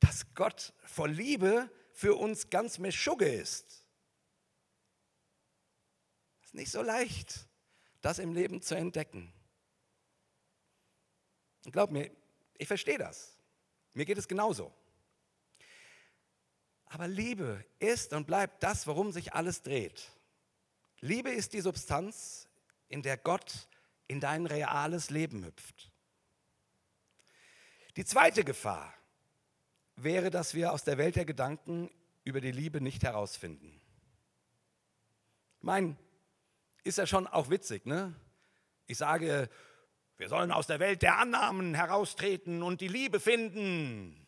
dass 0.06 0.34
Gott 0.34 0.72
vor 0.84 1.08
Liebe 1.08 1.68
für 1.92 2.14
uns 2.14 2.48
ganz 2.48 2.78
Meschugge 2.78 3.28
ist. 3.28 3.84
Es 6.40 6.46
ist 6.46 6.54
nicht 6.54 6.70
so 6.70 6.80
leicht, 6.80 7.48
das 8.02 8.20
im 8.20 8.32
Leben 8.32 8.62
zu 8.62 8.76
entdecken. 8.76 9.32
Und 11.64 11.72
glaub 11.72 11.90
mir, 11.90 12.10
ich 12.56 12.68
verstehe 12.68 12.98
das. 12.98 13.36
Mir 13.94 14.04
geht 14.04 14.18
es 14.18 14.28
genauso. 14.28 14.72
Aber 16.84 17.08
Liebe 17.08 17.64
ist 17.80 18.12
und 18.12 18.26
bleibt 18.26 18.62
das, 18.62 18.86
worum 18.86 19.10
sich 19.10 19.34
alles 19.34 19.62
dreht. 19.62 20.12
Liebe 21.00 21.30
ist 21.30 21.52
die 21.52 21.60
Substanz, 21.60 22.45
in 22.88 23.02
der 23.02 23.16
Gott 23.16 23.68
in 24.08 24.20
dein 24.20 24.46
reales 24.46 25.10
Leben 25.10 25.44
hüpft. 25.44 25.90
Die 27.96 28.04
zweite 28.04 28.44
Gefahr, 28.44 28.96
wäre, 29.96 30.30
dass 30.30 30.54
wir 30.54 30.72
aus 30.72 30.84
der 30.84 30.98
Welt 30.98 31.16
der 31.16 31.24
Gedanken 31.24 31.90
über 32.24 32.40
die 32.40 32.52
Liebe 32.52 32.80
nicht 32.80 33.02
herausfinden. 33.02 33.80
Ich 35.58 35.64
meine, 35.64 35.96
ist 36.84 36.98
ja 36.98 37.06
schon 37.06 37.26
auch 37.26 37.50
witzig, 37.50 37.86
ne? 37.86 38.14
Ich 38.86 38.98
sage, 38.98 39.48
wir 40.16 40.28
sollen 40.28 40.52
aus 40.52 40.66
der 40.66 40.78
Welt 40.78 41.02
der 41.02 41.18
Annahmen 41.18 41.74
heraustreten 41.74 42.62
und 42.62 42.80
die 42.80 42.88
Liebe 42.88 43.18
finden. 43.18 44.26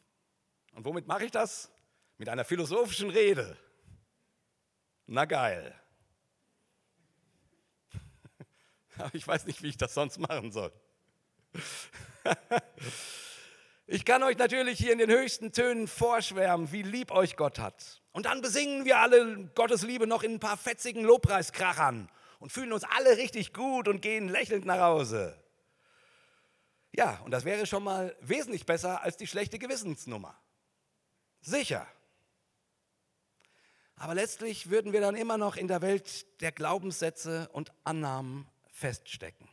Und 0.73 0.85
womit 0.85 1.07
mache 1.07 1.27
ich 1.27 1.31
das? 1.31 1.71
Mit 2.17 2.29
einer 2.29 2.45
philosophischen 2.45 3.11
Rede. 3.11 3.57
Na 5.07 5.25
geil. 5.25 5.79
Aber 8.99 9.15
ich 9.15 9.27
weiß 9.27 9.47
nicht, 9.47 9.63
wie 9.63 9.69
ich 9.69 9.77
das 9.77 9.95
sonst 9.95 10.19
machen 10.19 10.53
soll. 10.53 10.73
Ich 13.91 14.05
kann 14.05 14.23
euch 14.23 14.37
natürlich 14.37 14.79
hier 14.79 14.93
in 14.93 14.99
den 14.99 15.11
höchsten 15.11 15.51
Tönen 15.51 15.89
vorschwärmen, 15.89 16.71
wie 16.73 16.83
lieb 16.83 17.11
euch 17.11 17.37
Gott 17.37 17.59
hat. 17.59 18.03
Und 18.13 18.27
dann 18.27 18.43
besingen 18.43 18.85
wir 18.85 18.99
alle 18.99 19.51
Gottes 19.55 19.81
Liebe 19.81 20.07
noch 20.07 20.23
in 20.23 20.35
ein 20.35 20.41
paar 20.41 20.59
fetzigen 20.59 21.05
Lobpreiskrachern 21.05 22.11
und 22.39 22.53
fühlen 22.53 22.75
uns 22.75 22.85
alle 22.85 23.17
richtig 23.17 23.55
gut 23.55 23.89
und 23.89 24.03
gehen 24.03 24.29
lächelnd 24.29 24.67
nach 24.67 24.81
Hause. 24.81 25.43
Ja, 26.93 27.19
und 27.25 27.31
das 27.31 27.47
wäre 27.47 27.65
schon 27.65 27.83
mal 27.83 28.15
wesentlich 28.21 28.67
besser 28.67 29.03
als 29.03 29.17
die 29.17 29.27
schlechte 29.27 29.59
Gewissensnummer. 29.59 30.39
Sicher. 31.41 31.87
Aber 33.97 34.15
letztlich 34.15 34.69
würden 34.69 34.93
wir 34.93 35.01
dann 35.01 35.17
immer 35.17 35.39
noch 35.39 35.57
in 35.57 35.67
der 35.67 35.81
Welt 35.81 36.27
der 36.43 36.53
Glaubenssätze 36.53 37.49
und 37.55 37.73
Annahmen 37.85 38.47
feststecken. 38.79 39.49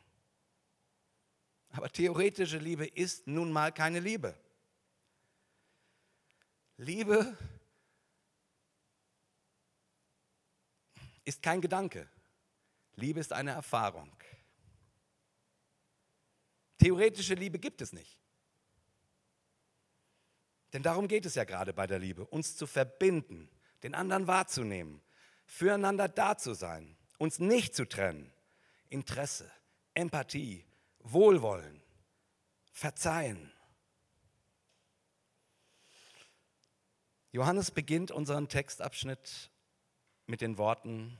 Aber 1.71 1.91
theoretische 1.91 2.57
Liebe 2.57 2.85
ist 2.85 3.27
nun 3.27 3.51
mal 3.51 3.71
keine 3.71 3.99
Liebe. 3.99 4.37
Liebe 6.77 7.35
ist 11.25 11.41
kein 11.41 11.59
Gedanke. 11.59 12.07
Liebe 12.95 13.19
ist 13.19 13.33
eine 13.33 13.51
Erfahrung. 13.51 14.15
Theoretische 16.77 17.33
Liebe 17.33 17.57
gibt 17.57 17.81
es 17.81 17.93
nicht. 17.93 18.19
Denn 20.71 20.83
darum 20.83 21.07
geht 21.07 21.25
es 21.25 21.35
ja 21.35 21.45
gerade 21.45 21.73
bei 21.73 21.87
der 21.87 21.99
Liebe, 21.99 22.25
uns 22.27 22.55
zu 22.55 22.67
verbinden, 22.67 23.49
den 23.81 23.95
anderen 23.95 24.27
wahrzunehmen, 24.27 25.01
füreinander 25.45 26.07
da 26.07 26.37
zu 26.37 26.53
sein, 26.53 26.95
uns 27.17 27.39
nicht 27.39 27.75
zu 27.75 27.87
trennen. 27.87 28.34
Interesse, 28.89 29.51
Empathie, 29.93 30.65
Wohlwollen, 30.99 31.81
Verzeihen. 32.71 33.51
Johannes 37.31 37.71
beginnt 37.71 38.11
unseren 38.11 38.47
Textabschnitt 38.47 39.49
mit 40.25 40.41
den 40.41 40.57
Worten, 40.57 41.17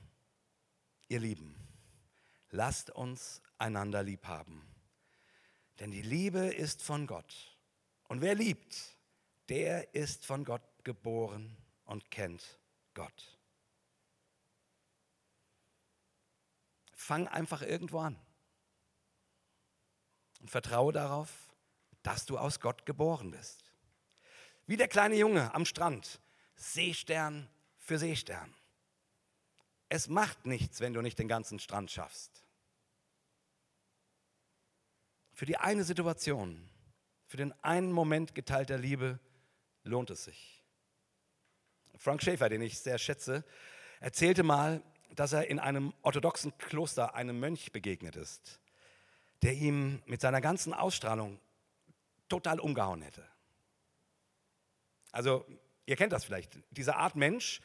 ihr 1.08 1.20
Lieben, 1.20 1.54
lasst 2.50 2.90
uns 2.90 3.42
einander 3.58 4.02
lieb 4.02 4.26
haben. 4.26 4.66
Denn 5.78 5.90
die 5.90 6.02
Liebe 6.02 6.46
ist 6.46 6.82
von 6.82 7.06
Gott. 7.06 7.56
Und 8.08 8.20
wer 8.22 8.34
liebt, 8.34 8.96
der 9.48 9.94
ist 9.94 10.24
von 10.24 10.44
Gott 10.44 10.62
geboren 10.84 11.56
und 11.84 12.10
kennt 12.10 12.58
Gott. 12.94 13.35
Fang 17.06 17.28
einfach 17.28 17.62
irgendwo 17.62 18.00
an 18.00 18.18
und 20.40 20.50
vertraue 20.50 20.92
darauf, 20.92 21.30
dass 22.02 22.26
du 22.26 22.36
aus 22.36 22.58
Gott 22.58 22.84
geboren 22.84 23.30
bist. 23.30 23.72
Wie 24.66 24.76
der 24.76 24.88
kleine 24.88 25.14
Junge 25.14 25.54
am 25.54 25.64
Strand, 25.66 26.20
Seestern 26.56 27.48
für 27.78 28.00
Seestern. 28.00 28.52
Es 29.88 30.08
macht 30.08 30.46
nichts, 30.46 30.80
wenn 30.80 30.94
du 30.94 31.00
nicht 31.00 31.16
den 31.20 31.28
ganzen 31.28 31.60
Strand 31.60 31.92
schaffst. 31.92 32.44
Für 35.32 35.46
die 35.46 35.58
eine 35.58 35.84
Situation, 35.84 36.68
für 37.28 37.36
den 37.36 37.52
einen 37.62 37.92
Moment 37.92 38.34
geteilter 38.34 38.78
Liebe 38.78 39.20
lohnt 39.84 40.10
es 40.10 40.24
sich. 40.24 40.64
Frank 41.98 42.20
Schäfer, 42.20 42.48
den 42.48 42.62
ich 42.62 42.80
sehr 42.80 42.98
schätze, 42.98 43.44
erzählte 44.00 44.42
mal, 44.42 44.82
dass 45.16 45.32
er 45.32 45.48
in 45.48 45.58
einem 45.58 45.92
orthodoxen 46.02 46.56
Kloster 46.58 47.14
einem 47.14 47.40
Mönch 47.40 47.72
begegnet 47.72 48.16
ist, 48.16 48.60
der 49.42 49.54
ihm 49.54 50.02
mit 50.06 50.20
seiner 50.20 50.40
ganzen 50.40 50.72
Ausstrahlung 50.72 51.40
total 52.28 52.60
umgehauen 52.60 53.02
hätte. 53.02 53.26
Also, 55.12 55.46
ihr 55.86 55.96
kennt 55.96 56.12
das 56.12 56.24
vielleicht, 56.24 56.58
diese 56.70 56.96
Art 56.96 57.16
Mensch, 57.16 57.60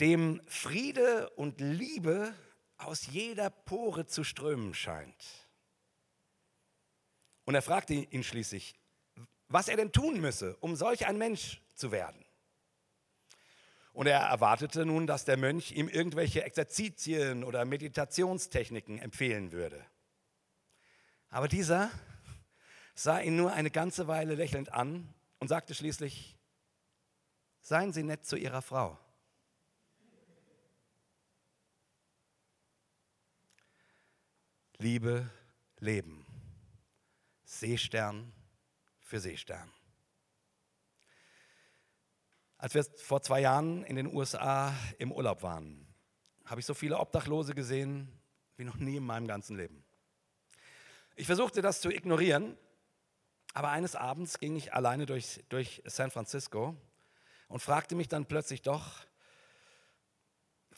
dem 0.00 0.42
Friede 0.46 1.30
und 1.30 1.60
Liebe 1.60 2.34
aus 2.76 3.06
jeder 3.06 3.48
Pore 3.48 4.06
zu 4.06 4.22
strömen 4.22 4.74
scheint. 4.74 5.48
Und 7.46 7.54
er 7.54 7.62
fragte 7.62 7.94
ihn 7.94 8.22
schließlich, 8.22 8.74
was 9.48 9.68
er 9.68 9.76
denn 9.76 9.92
tun 9.92 10.20
müsse, 10.20 10.56
um 10.56 10.76
solch 10.76 11.06
ein 11.06 11.16
Mensch 11.16 11.62
zu 11.74 11.92
werden. 11.92 12.25
Und 13.96 14.08
er 14.08 14.20
erwartete 14.20 14.84
nun, 14.84 15.06
dass 15.06 15.24
der 15.24 15.38
Mönch 15.38 15.72
ihm 15.72 15.88
irgendwelche 15.88 16.44
Exerzitien 16.44 17.42
oder 17.42 17.64
Meditationstechniken 17.64 18.98
empfehlen 18.98 19.52
würde. 19.52 19.82
Aber 21.30 21.48
dieser 21.48 21.90
sah 22.94 23.20
ihn 23.20 23.36
nur 23.36 23.54
eine 23.54 23.70
ganze 23.70 24.06
Weile 24.06 24.34
lächelnd 24.34 24.70
an 24.70 25.08
und 25.38 25.48
sagte 25.48 25.74
schließlich, 25.74 26.36
seien 27.62 27.94
Sie 27.94 28.02
nett 28.02 28.26
zu 28.26 28.36
Ihrer 28.36 28.60
Frau. 28.60 28.98
Liebe, 34.76 35.30
Leben. 35.78 36.26
Seestern 37.44 38.30
für 39.00 39.20
Seestern. 39.20 39.72
Als 42.66 42.74
wir 42.74 42.82
vor 42.82 43.22
zwei 43.22 43.42
Jahren 43.42 43.84
in 43.84 43.94
den 43.94 44.12
USA 44.12 44.74
im 44.98 45.12
Urlaub 45.12 45.44
waren, 45.44 45.86
habe 46.46 46.58
ich 46.58 46.66
so 46.66 46.74
viele 46.74 46.98
Obdachlose 46.98 47.54
gesehen 47.54 48.10
wie 48.56 48.64
noch 48.64 48.74
nie 48.74 48.96
in 48.96 49.06
meinem 49.06 49.28
ganzen 49.28 49.56
Leben. 49.56 49.84
Ich 51.14 51.26
versuchte 51.26 51.62
das 51.62 51.80
zu 51.80 51.90
ignorieren, 51.90 52.58
aber 53.54 53.68
eines 53.68 53.94
Abends 53.94 54.40
ging 54.40 54.56
ich 54.56 54.74
alleine 54.74 55.06
durch, 55.06 55.44
durch 55.48 55.80
San 55.86 56.10
Francisco 56.10 56.74
und 57.46 57.60
fragte 57.60 57.94
mich 57.94 58.08
dann 58.08 58.26
plötzlich 58.26 58.62
doch, 58.62 58.98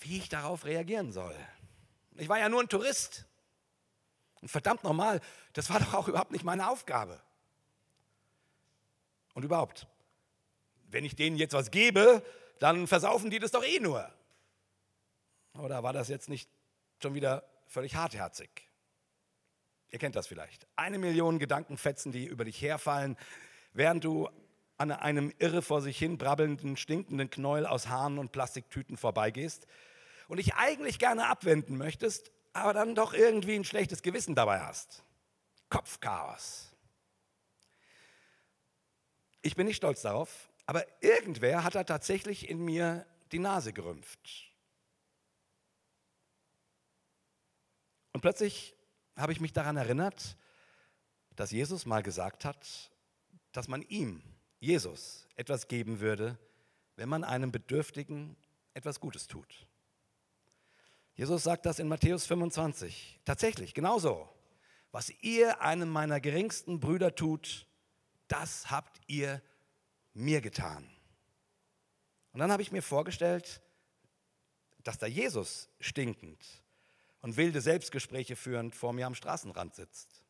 wie 0.00 0.18
ich 0.18 0.28
darauf 0.28 0.66
reagieren 0.66 1.10
soll. 1.10 1.34
Ich 2.16 2.28
war 2.28 2.38
ja 2.38 2.50
nur 2.50 2.60
ein 2.60 2.68
Tourist. 2.68 3.24
Und 4.42 4.50
verdammt 4.50 4.84
nochmal, 4.84 5.22
das 5.54 5.70
war 5.70 5.80
doch 5.80 5.94
auch 5.94 6.08
überhaupt 6.08 6.32
nicht 6.32 6.44
meine 6.44 6.68
Aufgabe. 6.68 7.18
Und 9.32 9.42
überhaupt, 9.42 9.86
wenn 10.88 11.04
ich 11.04 11.16
denen 11.16 11.36
jetzt 11.36 11.54
was 11.54 11.70
gebe, 11.70 12.22
dann 12.58 12.86
versaufen 12.86 13.30
die 13.30 13.38
das 13.38 13.50
doch 13.50 13.64
eh 13.64 13.80
nur. 13.80 14.10
Oder 15.58 15.82
war 15.82 15.92
das 15.92 16.08
jetzt 16.08 16.28
nicht 16.28 16.50
schon 17.02 17.14
wieder 17.14 17.44
völlig 17.66 17.94
hartherzig? 17.94 18.50
Ihr 19.90 19.98
kennt 19.98 20.16
das 20.16 20.26
vielleicht. 20.26 20.66
Eine 20.76 20.98
Million 20.98 21.38
Gedankenfetzen, 21.38 22.12
die 22.12 22.26
über 22.26 22.44
dich 22.44 22.60
herfallen, 22.60 23.16
während 23.72 24.04
du 24.04 24.28
an 24.76 24.92
einem 24.92 25.32
irre 25.38 25.62
vor 25.62 25.80
sich 25.82 25.98
hin 25.98 26.18
brabbelnden, 26.18 26.76
stinkenden 26.76 27.30
Knäuel 27.30 27.66
aus 27.66 27.88
Haaren 27.88 28.18
und 28.18 28.32
Plastiktüten 28.32 28.96
vorbeigehst 28.96 29.66
und 30.28 30.36
dich 30.36 30.54
eigentlich 30.54 30.98
gerne 30.98 31.26
abwenden 31.26 31.76
möchtest, 31.76 32.30
aber 32.52 32.74
dann 32.74 32.94
doch 32.94 33.12
irgendwie 33.12 33.56
ein 33.56 33.64
schlechtes 33.64 34.02
Gewissen 34.02 34.34
dabei 34.34 34.60
hast. 34.60 35.02
Kopfchaos. 35.68 36.72
Ich 39.42 39.56
bin 39.56 39.66
nicht 39.66 39.76
stolz 39.76 40.02
darauf, 40.02 40.47
aber 40.68 40.84
irgendwer 41.02 41.64
hat 41.64 41.76
da 41.76 41.82
tatsächlich 41.82 42.46
in 42.46 42.62
mir 42.62 43.06
die 43.32 43.38
Nase 43.38 43.72
gerümpft. 43.72 44.52
Und 48.12 48.20
plötzlich 48.20 48.76
habe 49.16 49.32
ich 49.32 49.40
mich 49.40 49.54
daran 49.54 49.78
erinnert, 49.78 50.36
dass 51.36 51.52
Jesus 51.52 51.86
mal 51.86 52.02
gesagt 52.02 52.44
hat, 52.44 52.90
dass 53.52 53.66
man 53.66 53.80
ihm, 53.80 54.22
Jesus, 54.60 55.26
etwas 55.36 55.68
geben 55.68 56.00
würde, 56.00 56.38
wenn 56.96 57.08
man 57.08 57.24
einem 57.24 57.50
Bedürftigen 57.50 58.36
etwas 58.74 59.00
Gutes 59.00 59.26
tut. 59.26 59.66
Jesus 61.14 61.44
sagt 61.44 61.64
das 61.64 61.78
in 61.78 61.88
Matthäus 61.88 62.26
25. 62.26 63.20
Tatsächlich, 63.24 63.72
genauso. 63.72 64.28
Was 64.92 65.08
ihr 65.22 65.62
einem 65.62 65.88
meiner 65.88 66.20
geringsten 66.20 66.78
Brüder 66.78 67.14
tut, 67.14 67.66
das 68.26 68.70
habt 68.70 69.00
ihr 69.06 69.40
mir 70.14 70.40
getan. 70.40 70.88
Und 72.32 72.40
dann 72.40 72.52
habe 72.52 72.62
ich 72.62 72.72
mir 72.72 72.82
vorgestellt, 72.82 73.60
dass 74.84 74.98
da 74.98 75.06
Jesus 75.06 75.68
stinkend 75.80 76.44
und 77.20 77.36
wilde 77.36 77.60
Selbstgespräche 77.60 78.36
führend 78.36 78.74
vor 78.74 78.92
mir 78.92 79.06
am 79.06 79.14
Straßenrand 79.14 79.74
sitzt. 79.74 80.22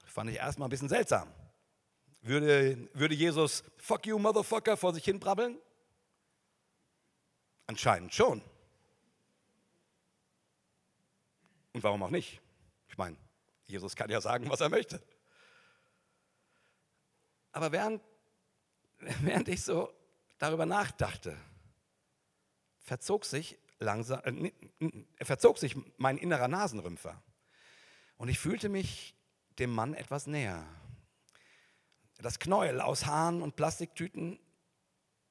Das 0.00 0.10
fand 0.12 0.30
ich 0.30 0.36
erstmal 0.36 0.68
ein 0.68 0.70
bisschen 0.70 0.88
seltsam. 0.88 1.32
Würde, 2.22 2.88
würde 2.92 3.14
Jesus 3.14 3.64
Fuck 3.78 4.06
you, 4.06 4.18
Motherfucker 4.18 4.76
vor 4.76 4.92
sich 4.92 5.04
hin 5.04 5.18
brabbeln? 5.18 5.58
Anscheinend 7.66 8.12
schon. 8.12 8.42
Und 11.72 11.82
warum 11.82 12.02
auch 12.02 12.10
nicht? 12.10 12.40
Ich 12.88 12.98
meine, 12.98 13.16
Jesus 13.66 13.94
kann 13.94 14.10
ja 14.10 14.20
sagen, 14.20 14.50
was 14.50 14.60
er 14.60 14.68
möchte. 14.68 15.00
Aber 17.52 17.72
während, 17.72 18.02
während 19.22 19.48
ich 19.48 19.62
so 19.62 19.92
darüber 20.38 20.66
nachdachte, 20.66 21.36
verzog 22.80 23.24
sich 23.24 23.58
langsam, 23.78 24.20
äh, 24.24 24.52
verzog 25.22 25.58
sich 25.58 25.76
mein 25.96 26.18
innerer 26.18 26.48
Nasenrümpfer. 26.48 27.22
Und 28.16 28.28
ich 28.28 28.38
fühlte 28.38 28.68
mich 28.68 29.14
dem 29.58 29.70
Mann 29.70 29.94
etwas 29.94 30.26
näher. 30.26 30.66
Das 32.18 32.38
Knäuel 32.38 32.80
aus 32.82 33.06
Haaren 33.06 33.40
und 33.40 33.56
Plastiktüten 33.56 34.38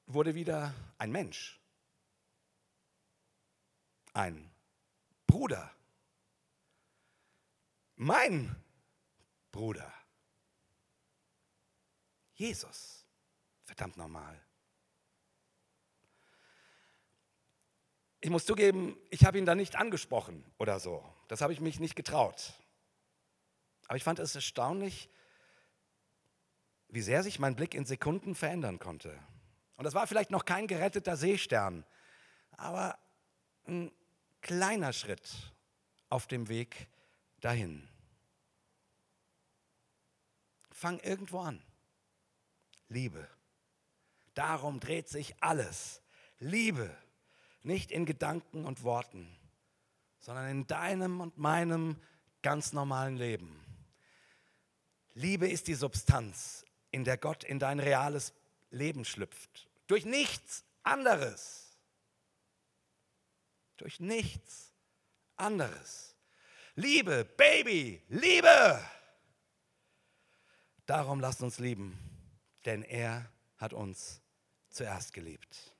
wurde 0.06 0.34
wieder 0.34 0.74
ein 0.98 1.12
Mensch. 1.12 1.60
Ein 4.12 4.50
Bruder. 5.26 5.72
Mein 7.94 8.56
Bruder. 9.52 9.92
Jesus. 12.34 12.99
Verdammt 13.70 13.96
nochmal. 13.96 14.40
ich 18.20 18.30
muss 18.30 18.44
zugeben, 18.44 18.96
ich 19.10 19.24
habe 19.24 19.38
ihn 19.38 19.46
da 19.46 19.54
nicht 19.54 19.76
angesprochen 19.76 20.44
oder 20.58 20.78
so. 20.78 21.04
Das 21.28 21.40
habe 21.40 21.52
ich 21.52 21.60
mich 21.60 21.80
nicht 21.80 21.96
getraut. 21.96 22.52
Aber 23.86 23.96
ich 23.96 24.04
fand 24.04 24.18
es 24.18 24.34
erstaunlich, 24.34 25.08
wie 26.88 27.00
sehr 27.00 27.22
sich 27.22 27.38
mein 27.38 27.56
Blick 27.56 27.74
in 27.74 27.86
Sekunden 27.86 28.34
verändern 28.34 28.78
konnte. 28.78 29.18
Und 29.76 29.84
das 29.84 29.94
war 29.94 30.06
vielleicht 30.06 30.30
noch 30.30 30.44
kein 30.44 30.66
geretteter 30.66 31.16
Seestern, 31.16 31.84
aber 32.52 32.98
ein 33.66 33.90
kleiner 34.42 34.92
Schritt 34.92 35.54
auf 36.10 36.26
dem 36.26 36.48
Weg 36.48 36.88
dahin. 37.40 37.88
Fang 40.70 40.98
irgendwo 41.00 41.40
an. 41.40 41.62
Liebe. 42.88 43.26
Darum 44.34 44.80
dreht 44.80 45.08
sich 45.08 45.34
alles. 45.40 46.02
Liebe. 46.38 46.96
Nicht 47.62 47.90
in 47.92 48.06
Gedanken 48.06 48.64
und 48.64 48.84
Worten, 48.84 49.28
sondern 50.18 50.48
in 50.48 50.66
deinem 50.66 51.20
und 51.20 51.36
meinem 51.36 52.00
ganz 52.42 52.72
normalen 52.72 53.16
Leben. 53.16 53.60
Liebe 55.12 55.46
ist 55.46 55.68
die 55.68 55.74
Substanz, 55.74 56.64
in 56.90 57.04
der 57.04 57.18
Gott 57.18 57.44
in 57.44 57.58
dein 57.58 57.78
reales 57.78 58.32
Leben 58.70 59.04
schlüpft. 59.04 59.68
Durch 59.86 60.06
nichts 60.06 60.64
anderes. 60.82 61.76
Durch 63.76 64.00
nichts 64.00 64.72
anderes. 65.36 66.16
Liebe, 66.76 67.24
Baby, 67.24 68.02
Liebe. 68.08 68.80
Darum 70.86 71.20
lasst 71.20 71.42
uns 71.42 71.58
lieben, 71.58 71.98
denn 72.64 72.82
er 72.82 73.30
hat 73.60 73.74
uns 73.74 74.22
zuerst 74.70 75.12
geliebt. 75.12 75.76